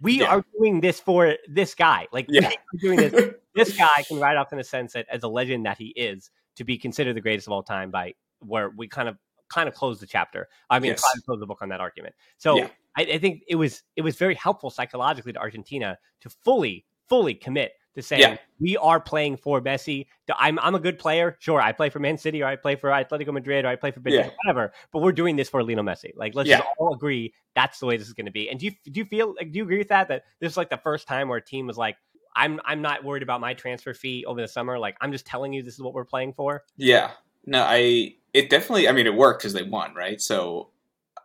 [0.00, 0.26] we yeah.
[0.26, 2.08] are doing this for this guy.
[2.12, 2.50] Like yeah.
[2.80, 3.34] doing this.
[3.54, 6.30] this guy can ride off in the sense that as a legend that he is
[6.56, 9.16] to be considered the greatest of all time by where we kind of
[9.48, 10.48] kind of close the chapter.
[10.68, 11.04] I mean, yes.
[11.24, 12.14] close the book on that argument.
[12.38, 12.68] So yeah.
[12.96, 17.34] I, I, think it was it was very helpful psychologically to Argentina to fully fully
[17.34, 18.36] commit to saying yeah.
[18.58, 20.06] we are playing for Messi.
[20.38, 21.36] I'm I'm a good player.
[21.40, 23.90] Sure, I play for Man City or I play for Atletico Madrid or I play
[23.90, 24.30] for Benfica, yeah.
[24.44, 24.72] whatever.
[24.92, 26.12] But we're doing this for Lionel Messi.
[26.16, 26.58] Like let's yeah.
[26.58, 28.48] just all agree that's the way this is going to be.
[28.48, 30.08] And do you do you feel like do you agree with that?
[30.08, 31.96] That this is like the first time where a team was like,
[32.34, 34.78] I'm I'm not worried about my transfer fee over the summer.
[34.78, 36.64] Like I'm just telling you this is what we're playing for.
[36.76, 37.12] Yeah.
[37.44, 38.88] No, I it definitely.
[38.88, 40.20] I mean, it worked because they won, right?
[40.20, 40.70] So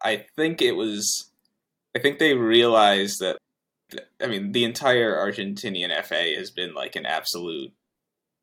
[0.03, 1.31] I think it was.
[1.95, 3.37] I think they realized that
[4.21, 7.71] I mean, the entire Argentinian FA has been like an absolute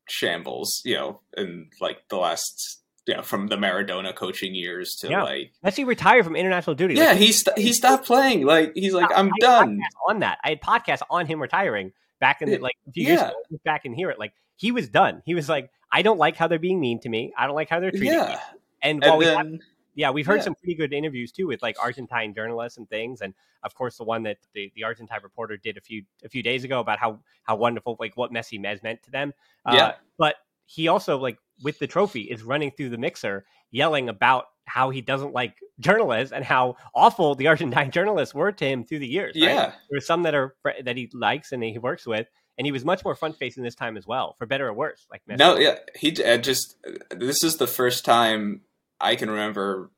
[0.09, 5.09] shambles, you know, in like the last, you know, from the Maradona coaching years to
[5.09, 5.22] yeah.
[5.22, 5.53] like.
[5.64, 6.95] Messi retired from international duty.
[6.95, 8.47] Yeah, like, he st- he stopped playing.
[8.47, 9.80] Like he's like, I'm done.
[10.09, 13.30] On that, I had podcasts on him retiring back in the, like a few yeah.
[13.51, 14.18] years back and hear it.
[14.18, 15.22] Like he was done.
[15.26, 17.32] He was like, I don't like how they're being mean to me.
[17.36, 18.26] I don't like how they're treating yeah.
[18.26, 18.36] me.
[18.82, 19.61] And, and while then, we have,
[19.95, 20.45] yeah, we've heard yeah.
[20.45, 24.05] some pretty good interviews too with like Argentine journalists and things, and of course the
[24.05, 27.20] one that the, the Argentine reporter did a few a few days ago about how
[27.45, 29.32] how wonderful like what Messi Mez meant to them.
[29.64, 30.36] Uh, yeah, but
[30.66, 35.01] he also like with the trophy is running through the mixer yelling about how he
[35.01, 39.34] doesn't like journalists and how awful the Argentine journalists were to him through the years.
[39.36, 39.51] Right?
[39.51, 42.26] Yeah, there are some that are that he likes and he works with,
[42.59, 45.07] and he was much more front facing this time as well, for better or worse.
[45.11, 45.38] Like Messi.
[45.38, 46.76] no, yeah, he just
[47.11, 48.62] this is the first time
[49.01, 49.90] I can remember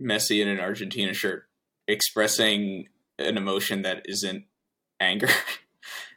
[0.00, 1.44] Messi in an Argentina shirt
[1.88, 2.88] expressing
[3.18, 4.44] an emotion that isn't
[5.00, 5.28] anger.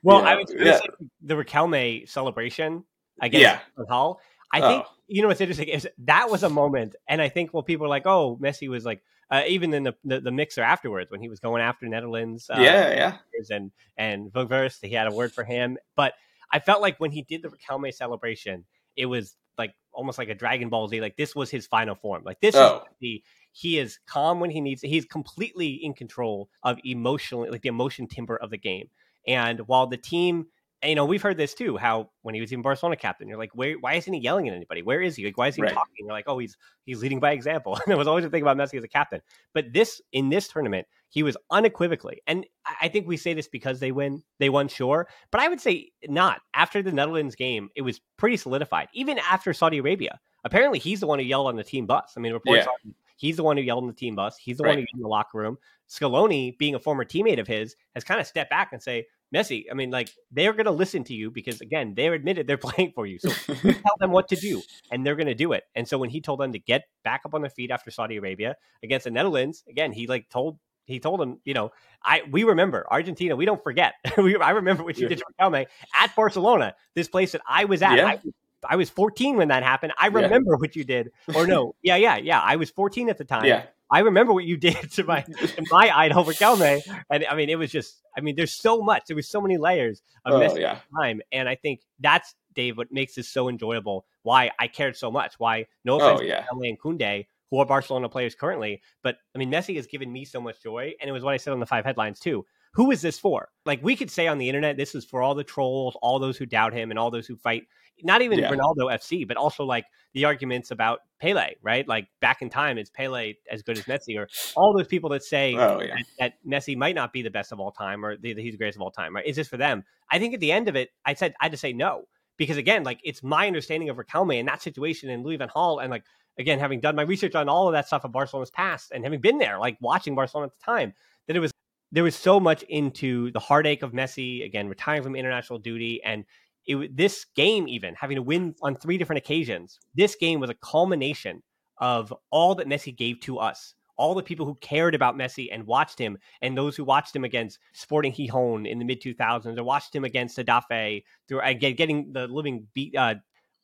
[0.03, 0.80] Well, I was yeah.
[1.21, 2.86] the Riquelme celebration
[3.21, 3.86] against yeah.
[3.89, 4.21] Hall.
[4.51, 4.91] I think oh.
[5.07, 7.89] you know what's interesting is that was a moment, and I think when people were
[7.89, 11.30] like, "Oh, Messi was like," uh, even in the, the, the mixer afterwards when he
[11.30, 13.17] was going after Netherlands, uh, yeah, yeah,
[13.49, 15.77] and and Weghorst, he had a word for him.
[15.95, 16.13] But
[16.51, 18.65] I felt like when he did the Riquelme celebration,
[18.95, 20.99] it was like almost like a Dragon Ball Z.
[21.01, 22.24] Like this was his final form.
[22.26, 22.78] Like this oh.
[22.78, 24.82] is the he is calm when he needs.
[24.82, 28.89] He's completely in control of emotionally, like the emotion timber of the game.
[29.28, 30.47] And while the team
[30.84, 31.76] you know, we've heard this too.
[31.76, 33.74] How when he was in Barcelona captain, you're like, where?
[33.74, 34.82] Why isn't he yelling at anybody?
[34.82, 35.26] Where is he?
[35.26, 35.74] Like, why is he right.
[35.74, 36.05] talking?
[36.05, 36.55] You're like, oh, he's
[36.86, 37.76] he's leading by example.
[37.84, 39.22] And there was always a thing about Messi as a captain.
[39.53, 42.45] But this in this tournament, he was unequivocally, and
[42.82, 45.07] I think we say this because they win, they won, sure.
[45.32, 46.41] But I would say not.
[46.53, 48.89] After the Netherlands game, it was pretty solidified.
[48.93, 52.14] Even after Saudi Arabia, apparently he's the one who yelled on the team bus.
[52.16, 52.91] I mean, reports yeah.
[53.18, 54.38] he's the one who yelled on the team bus.
[54.38, 54.72] He's the right.
[54.72, 55.57] one who in the locker room.
[55.89, 59.66] Scaloni, being a former teammate of his, has kind of stepped back and say, Messi,
[59.70, 62.93] I mean, like they're going to listen to you because again, they're admitted they're playing
[62.93, 63.20] for you.
[63.20, 63.30] So
[63.64, 65.64] you tell them what to do, and they're going to do it.
[65.76, 68.18] And so when he told them to get back up on their feet after Saudi
[68.18, 71.71] Arabia against the Netherlands, again, he like told he told him, you know,
[72.03, 73.35] I we remember Argentina.
[73.35, 73.93] We don't forget.
[74.17, 75.09] we, I remember what you yeah.
[75.09, 75.67] did to Riquelme
[75.99, 77.97] at Barcelona, this place that I was at.
[77.97, 78.07] Yeah.
[78.07, 78.19] I,
[78.67, 79.93] I was 14 when that happened.
[79.97, 80.57] I remember yeah.
[80.57, 81.11] what you did.
[81.33, 82.41] Or no, yeah, yeah, yeah.
[82.41, 83.45] I was 14 at the time.
[83.45, 83.63] Yeah.
[83.91, 87.57] I remember what you did to my to my idol Riquelme, and I mean, it
[87.57, 88.01] was just.
[88.17, 89.03] I mean, there's so much.
[89.07, 90.79] There was so many layers of oh, yeah.
[90.99, 94.05] time, and I think that's Dave what makes this so enjoyable.
[94.23, 95.35] Why I cared so much.
[95.37, 99.39] Why no oh, offense oh, to and Koundé, who are Barcelona players currently, but I
[99.39, 101.59] mean, Messi has given me so much joy, and it was what I said on
[101.59, 103.49] the five headlines too who is this for?
[103.65, 106.37] Like we could say on the internet, this is for all the trolls, all those
[106.37, 107.63] who doubt him, and all those who fight.
[108.01, 108.49] Not even yeah.
[108.49, 111.85] Ronaldo FC, but also like the arguments about Pele, right?
[111.87, 115.23] Like back in time, is Pele as good as Messi, or all those people that
[115.23, 115.95] say oh, yeah.
[115.95, 118.57] that, that, Messi might not be the best of all time, or that he's the
[118.57, 119.25] greatest of all time, right?
[119.25, 119.83] Is this for them?
[120.11, 122.05] I think at the end of it, I said I had to say no
[122.37, 125.81] because again, like it's my understanding of Riquelme in that situation and Louis van Gaal,
[125.81, 126.03] and like
[126.39, 129.21] again, having done my research on all of that stuff of Barcelona's past and having
[129.21, 130.93] been there, like watching Barcelona at the time,
[131.27, 131.51] that it was
[131.91, 136.23] there was so much into the heartache of Messi again retiring from international duty and
[136.67, 139.79] it, this game even having to win on three different occasions.
[139.95, 141.41] This game was a culmination
[141.79, 143.73] of all that Messi gave to us.
[143.97, 147.25] All the people who cared about Messi and watched him, and those who watched him
[147.25, 152.13] against Sporting Gijon in the mid 2000s, or watched him against Getafe through again getting
[152.13, 153.15] the living beat, uh,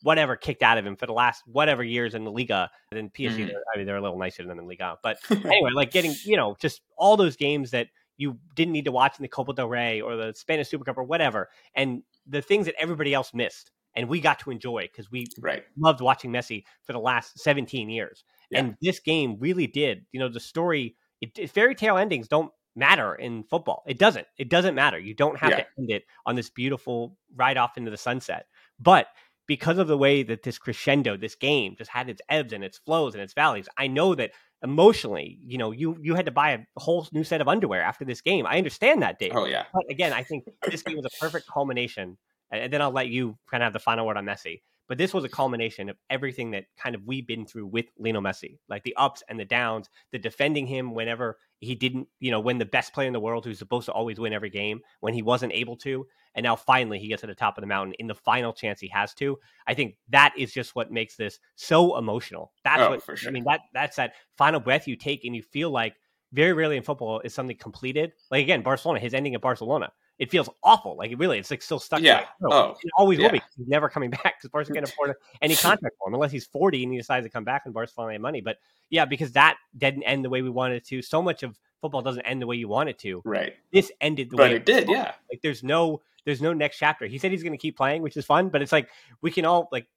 [0.06, 2.70] whatever kicked out of him for the last whatever years in the Liga.
[2.91, 3.56] And then PSG, mm-hmm.
[3.74, 4.99] I mean, they're a little nicer than them in Liga.
[5.01, 8.91] But anyway, like getting, you know, just all those games that you didn't need to
[8.91, 12.43] watch in the Copa del Rey or the Spanish Super Cup or whatever, and the
[12.43, 15.64] things that everybody else missed, and we got to enjoy because we right.
[15.76, 18.24] loved watching Messi for the last 17 years.
[18.51, 18.60] Yeah.
[18.60, 20.06] And this game really did.
[20.12, 23.84] You know, the story, it, fairy tale endings don't matter in football.
[23.88, 24.28] It doesn't.
[24.38, 24.99] It doesn't matter.
[24.99, 25.58] You don't have yeah.
[25.58, 28.45] to end it on this beautiful ride off into the sunset.
[28.80, 29.08] But
[29.48, 32.78] because of the way that this crescendo, this game just had its ebbs and its
[32.80, 34.32] flows and its valleys, I know that
[34.64, 38.06] emotionally, you know, you you had to buy a whole new set of underwear after
[38.06, 38.46] this game.
[38.48, 39.34] I understand that, Dave.
[39.36, 39.66] Oh yeah.
[39.74, 42.18] But again, I think this game was a perfect culmination.
[42.52, 44.62] And then I'll let you kind of have the final word on Messi.
[44.88, 48.21] But this was a culmination of everything that kind of we've been through with Lionel
[48.21, 52.39] Messi, like the ups and the downs, the defending him whenever he didn't, you know,
[52.39, 55.13] when the best player in the world who's supposed to always win every game, when
[55.13, 56.05] he wasn't able to.
[56.36, 58.79] And now finally he gets to the top of the mountain in the final chance
[58.79, 59.39] he has to.
[59.65, 62.51] I think that is just what makes this so emotional.
[62.63, 63.29] That's oh, what sure.
[63.29, 65.95] I mean, that that's that final breath you take and you feel like
[66.33, 68.11] very rarely in football is something completed.
[68.29, 70.95] Like again, Barcelona, his ending at Barcelona it feels awful.
[70.97, 72.01] Like it really, it's like still stuck.
[72.01, 72.26] Yeah.
[72.43, 73.26] Oh, it always yeah.
[73.26, 73.41] will be.
[73.57, 76.84] He's never coming back because Barca can't afford any contract for him unless he's 40
[76.84, 78.41] and he decides to come back and Barcelona has money.
[78.41, 78.57] But
[78.89, 81.01] yeah, because that didn't end the way we wanted it to.
[81.01, 83.22] So much of football doesn't end the way you want it to.
[83.26, 83.53] Right.
[83.74, 84.88] This ended the but way it did.
[84.89, 85.13] Yeah.
[85.30, 87.05] Like there's no, there's no next chapter.
[87.07, 88.49] He said he's going to keep playing, which is fun.
[88.49, 88.89] But it's like
[89.22, 89.88] we can all like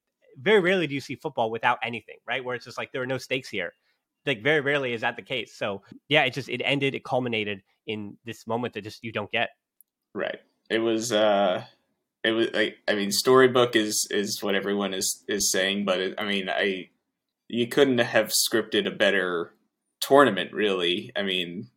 [0.41, 2.45] very rarely do you see football without anything, right?
[2.45, 3.73] Where it's just like there are no stakes here.
[4.27, 5.55] Like very rarely is that the case.
[5.55, 6.95] So yeah, it just it ended.
[6.95, 9.51] It culminated in this moment that just you don't get.
[10.15, 10.41] Right
[10.71, 11.65] it was uh
[12.25, 16.15] it was like I mean storybook is is what everyone is is saying, but it,
[16.19, 16.91] I mean I
[17.49, 19.55] you couldn't have scripted a better
[20.01, 21.13] tournament really.
[21.17, 21.69] I mean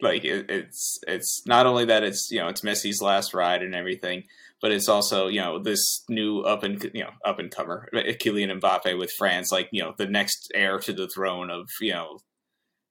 [0.00, 3.74] like it, it's it's not only that it's you know it's Messi's last ride and
[3.74, 4.24] everything,
[4.60, 8.60] but it's also you know this new up and you know up and comer Kylian
[8.60, 12.18] Mbappe with France, like you know the next heir to the throne of you know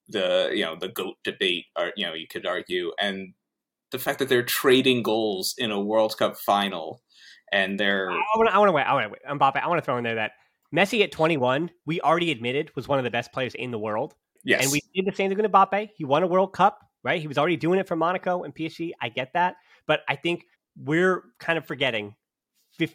[0.07, 3.33] the you know the goat debate, or you know you could argue, and
[3.93, 7.01] the fact that they're trading goals in a World Cup final,
[7.53, 9.63] and they're I want to I want to wait I want to wait um, Mbappe
[9.63, 10.31] I want to throw in there that
[10.75, 14.13] Messi at 21 we already admitted was one of the best players in the world.
[14.43, 15.89] Yes, and we did the same thing with Mbappe.
[15.95, 17.21] He won a World Cup, right?
[17.21, 18.91] He was already doing it for Monaco and PSG.
[19.01, 19.55] I get that,
[19.87, 20.43] but I think
[20.75, 22.15] we're kind of forgetting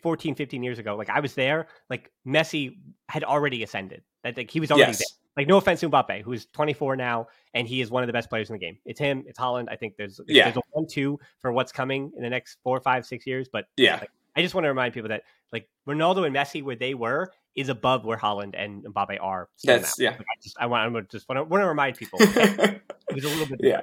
[0.02, 0.96] 14, 15 years ago.
[0.96, 2.76] Like I was there, like Messi
[3.08, 4.02] had already ascended.
[4.24, 4.98] That like he was already yes.
[4.98, 5.27] there.
[5.38, 8.28] Like no offense to Mbappe, who's 24 now, and he is one of the best
[8.28, 8.76] players in the game.
[8.84, 9.22] It's him.
[9.24, 9.68] It's Haaland.
[9.70, 10.44] I think there's yeah.
[10.44, 13.48] there's a one-two for what's coming in the next four, five, six years.
[13.48, 15.22] But yeah, like, I just want to remind people that
[15.52, 19.48] like Ronaldo and Messi, where they were, is above where Haaland and Mbappe are.
[19.62, 20.10] That's yeah.
[20.10, 22.18] Like, I just I want I just want to, want to remind people.
[22.20, 22.82] it
[23.14, 23.60] was a little bit.
[23.62, 23.82] Yeah.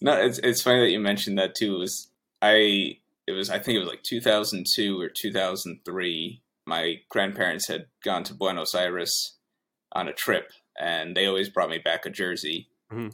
[0.00, 1.74] No, it's it's funny that you mentioned that too.
[1.74, 2.08] It was
[2.40, 6.40] I it was I think it was like 2002 or 2003.
[6.66, 9.34] My grandparents had gone to Buenos Aires
[9.92, 12.68] on a trip, and they always brought me back a jersey.
[12.92, 13.08] Mm-hmm.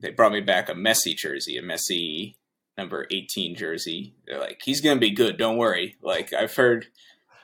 [0.00, 2.34] They brought me back a Messi jersey, a Messi
[2.76, 4.14] number 18 jersey.
[4.26, 5.36] They're like, he's gonna be good.
[5.36, 5.96] Don't worry.
[6.02, 6.86] Like I've heard,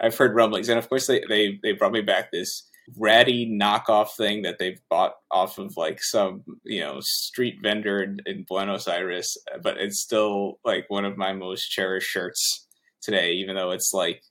[0.01, 4.13] I've heard rumblings, and of course they they they brought me back this ratty knockoff
[4.17, 8.89] thing that they've bought off of like some you know street vendor in, in, Buenos
[8.89, 12.67] Aires, but it's still like one of my most cherished shirts
[13.03, 14.23] today, even though it's like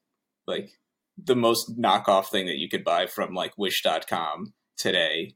[0.48, 0.72] like
[1.18, 5.36] the most knockoff thing that you could buy from like wish.com today.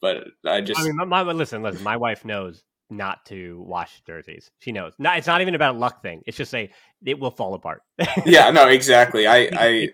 [0.00, 4.50] But I just I mean my, listen, listen, my wife knows not to wash jerseys.
[4.60, 4.92] She knows.
[4.98, 6.22] No, it's not even about a luck thing.
[6.26, 6.70] It's just a
[7.04, 7.82] it will fall apart.
[8.24, 9.26] yeah, no, exactly.
[9.26, 9.88] I, I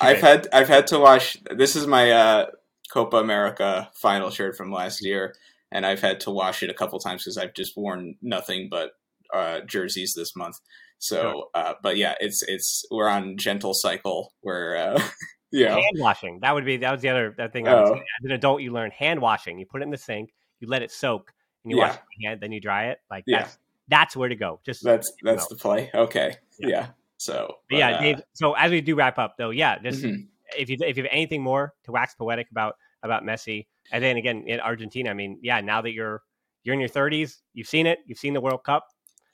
[0.00, 1.36] I've had I've had to wash.
[1.50, 2.46] This is my uh,
[2.90, 5.34] Copa America final shirt from last year,
[5.70, 8.92] and I've had to wash it a couple times because I've just worn nothing but
[9.32, 10.56] uh, jerseys this month.
[10.98, 14.76] So, uh, but yeah, it's it's we're on gentle cycle where.
[14.76, 15.02] Uh,
[15.52, 16.40] yeah, hand washing.
[16.40, 17.68] That would be that was the other that thing.
[17.68, 17.94] Oh.
[17.94, 19.58] As an adult, you learn hand washing.
[19.58, 21.32] You put it in the sink, you let it soak,
[21.64, 21.88] and you yeah.
[21.88, 22.98] wash your hand, then you dry it.
[23.10, 23.40] Like yeah.
[23.40, 24.60] that's that's where to go.
[24.64, 25.90] Just that's that's the play.
[25.94, 26.68] Okay, yeah.
[26.68, 26.86] yeah.
[27.18, 30.22] So but, yeah, uh, So as we do wrap up, though, yeah, just mm-hmm.
[30.58, 34.16] if you if you have anything more to wax poetic about about Messi, and then
[34.16, 36.22] again in Argentina, I mean, yeah, now that you're
[36.64, 38.88] you're in your 30s, you've seen it, you've seen the World Cup,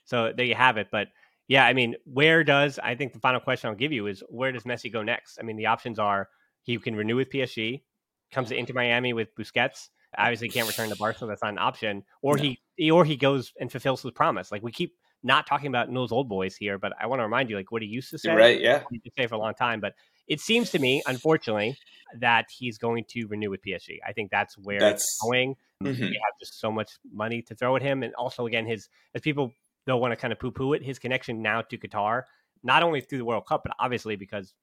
[0.04, 0.88] so there you have it.
[0.90, 1.08] But
[1.48, 4.52] yeah, I mean, where does I think the final question I'll give you is where
[4.52, 5.38] does Messi go next?
[5.40, 6.28] I mean, the options are
[6.62, 7.82] he can renew with PSG,
[8.30, 11.32] comes to Inter Miami with Busquets, obviously can't return to Barcelona.
[11.32, 12.04] That's not an option.
[12.22, 12.54] Or no.
[12.76, 14.52] he or he goes and fulfills his promise.
[14.52, 17.50] Like we keep not talking about those old boys here, but I want to remind
[17.50, 18.32] you, like what he used to say.
[18.34, 18.60] Right.
[18.60, 18.82] Yeah.
[18.90, 19.94] He to say for a long time, but
[20.28, 21.76] it seems to me, unfortunately,
[22.18, 23.98] that he's going to renew with PSG.
[24.06, 25.56] I think that's where that's, it's going.
[25.82, 26.02] Mm-hmm.
[26.02, 29.22] We have just so much money to throw at him, and also again, his as
[29.22, 29.52] people
[29.88, 32.22] don't want to kind of poo poo it, his connection now to Qatar,
[32.62, 34.54] not only through the World Cup, but obviously because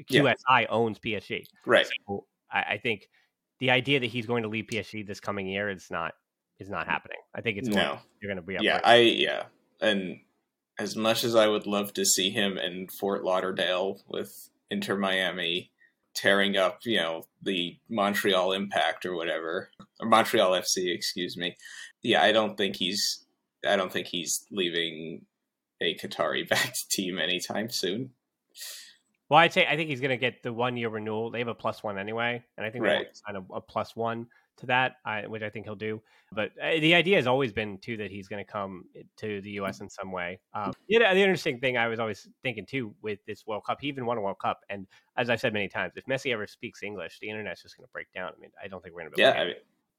[0.00, 0.66] QSI yeah.
[0.70, 1.44] owns PSG.
[1.66, 1.86] Right.
[2.06, 3.08] So I, I think
[3.60, 6.14] the idea that he's going to leave PSG this coming year is not
[6.60, 7.18] is not happening.
[7.34, 7.98] I think it's no.
[8.22, 8.62] you're going to be up.
[8.62, 9.44] Yeah, I yeah,
[9.80, 10.20] and
[10.78, 15.72] as much as I would love to see him in Fort Lauderdale with Inter Miami
[16.14, 21.56] tearing up, you know, the Montreal Impact or whatever, or Montreal FC, excuse me.
[22.02, 23.23] Yeah, I don't think he's
[23.66, 25.26] I don't think he's leaving
[25.80, 28.10] a Qatari backed team anytime soon.
[29.28, 31.30] Well, I'd say I think he's going to get the one year renewal.
[31.30, 33.06] They have a plus one anyway, and I think right.
[33.06, 34.26] they sign a, a plus one
[34.58, 34.96] to that,
[35.26, 36.00] which I think he'll do.
[36.32, 38.84] But uh, the idea has always been too that he's going to come
[39.18, 39.80] to the U.S.
[39.80, 40.40] in some way.
[40.52, 43.88] Um, the, the interesting thing I was always thinking too with this World Cup, he
[43.88, 44.86] even won a World Cup, and
[45.16, 47.92] as I've said many times, if Messi ever speaks English, the internet's just going to
[47.92, 48.32] break down.
[48.36, 49.22] I mean, I don't think we're going to be.
[49.22, 49.32] Yeah.
[49.32, 49.54] I mean,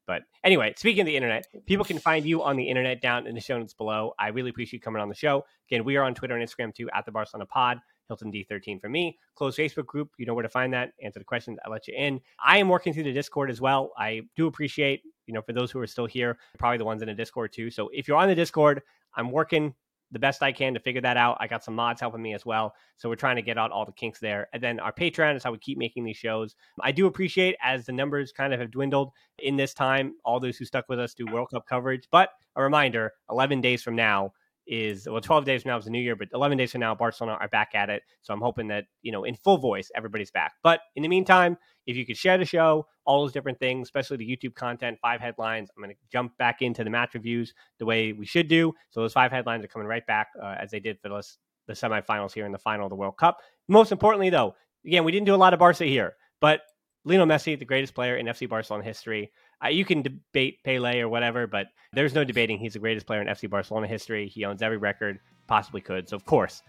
[0.06, 3.34] but anyway, speaking of the internet, people can find you on the internet down in
[3.34, 4.12] the show notes below.
[4.18, 5.44] I really appreciate you coming on the show.
[5.68, 7.78] Again, we are on Twitter and Instagram too at the Barcelona Pod.
[8.08, 9.18] Hilton D13 for me.
[9.34, 10.10] Closed Facebook group.
[10.16, 10.92] You know where to find that.
[11.02, 11.58] Answer the questions.
[11.64, 12.20] I let you in.
[12.44, 13.92] I am working through the Discord as well.
[13.98, 17.08] I do appreciate, you know, for those who are still here, probably the ones in
[17.08, 17.70] the Discord too.
[17.70, 18.82] So if you're on the Discord,
[19.16, 19.74] I'm working
[20.12, 21.36] the best I can to figure that out.
[21.40, 22.74] I got some mods helping me as well.
[22.96, 24.48] So we're trying to get out all the kinks there.
[24.52, 26.54] And then our Patreon is how we keep making these shows.
[26.80, 30.56] I do appreciate as the numbers kind of have dwindled in this time, all those
[30.56, 32.08] who stuck with us do World Cup coverage.
[32.10, 34.32] But a reminder 11 days from now,
[34.66, 36.94] is well 12 days from now is the new year but 11 days from now
[36.94, 38.02] barcelona are back at it.
[38.22, 40.52] So i'm hoping that you know in full voice everybody's back.
[40.62, 41.56] But in the meantime
[41.86, 45.20] if you could share the show all those different things especially the youtube content five
[45.20, 48.72] headlines i'm going to jump back into the match reviews the way we should do.
[48.90, 51.22] So those five headlines are coming right back uh, as they did for the,
[51.66, 53.38] the semifinals here in the final of the world cup.
[53.68, 54.54] Most importantly though
[54.84, 56.60] again we didn't do a lot of barca here but
[57.06, 59.30] Lionel Messi, the greatest player in FC Barcelona history,
[59.64, 63.22] uh, you can debate Pele or whatever, but there's no debating he's the greatest player
[63.22, 64.28] in FC Barcelona history.
[64.28, 66.08] He owns every record possibly could.
[66.08, 66.62] So of course,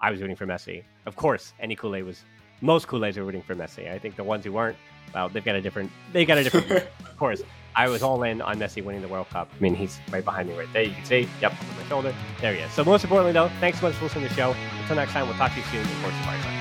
[0.00, 0.82] I was rooting for Messi.
[1.06, 2.24] Of course, any Culé was
[2.62, 3.90] most Culés are rooting for Messi.
[3.90, 4.76] I think the ones who weren't,
[5.14, 6.70] well, they've got a different they got a different
[7.00, 7.42] of course.
[7.76, 9.48] I was all in on Messi winning the World Cup.
[9.56, 10.82] I mean, he's right behind me right there.
[10.82, 12.14] You can see, yep, on my shoulder.
[12.40, 12.72] There he is.
[12.72, 14.56] So most importantly, though, thanks so much for listening to the show.
[14.80, 15.82] Until next time, we'll talk to you soon.
[15.82, 16.59] Of course, Barca.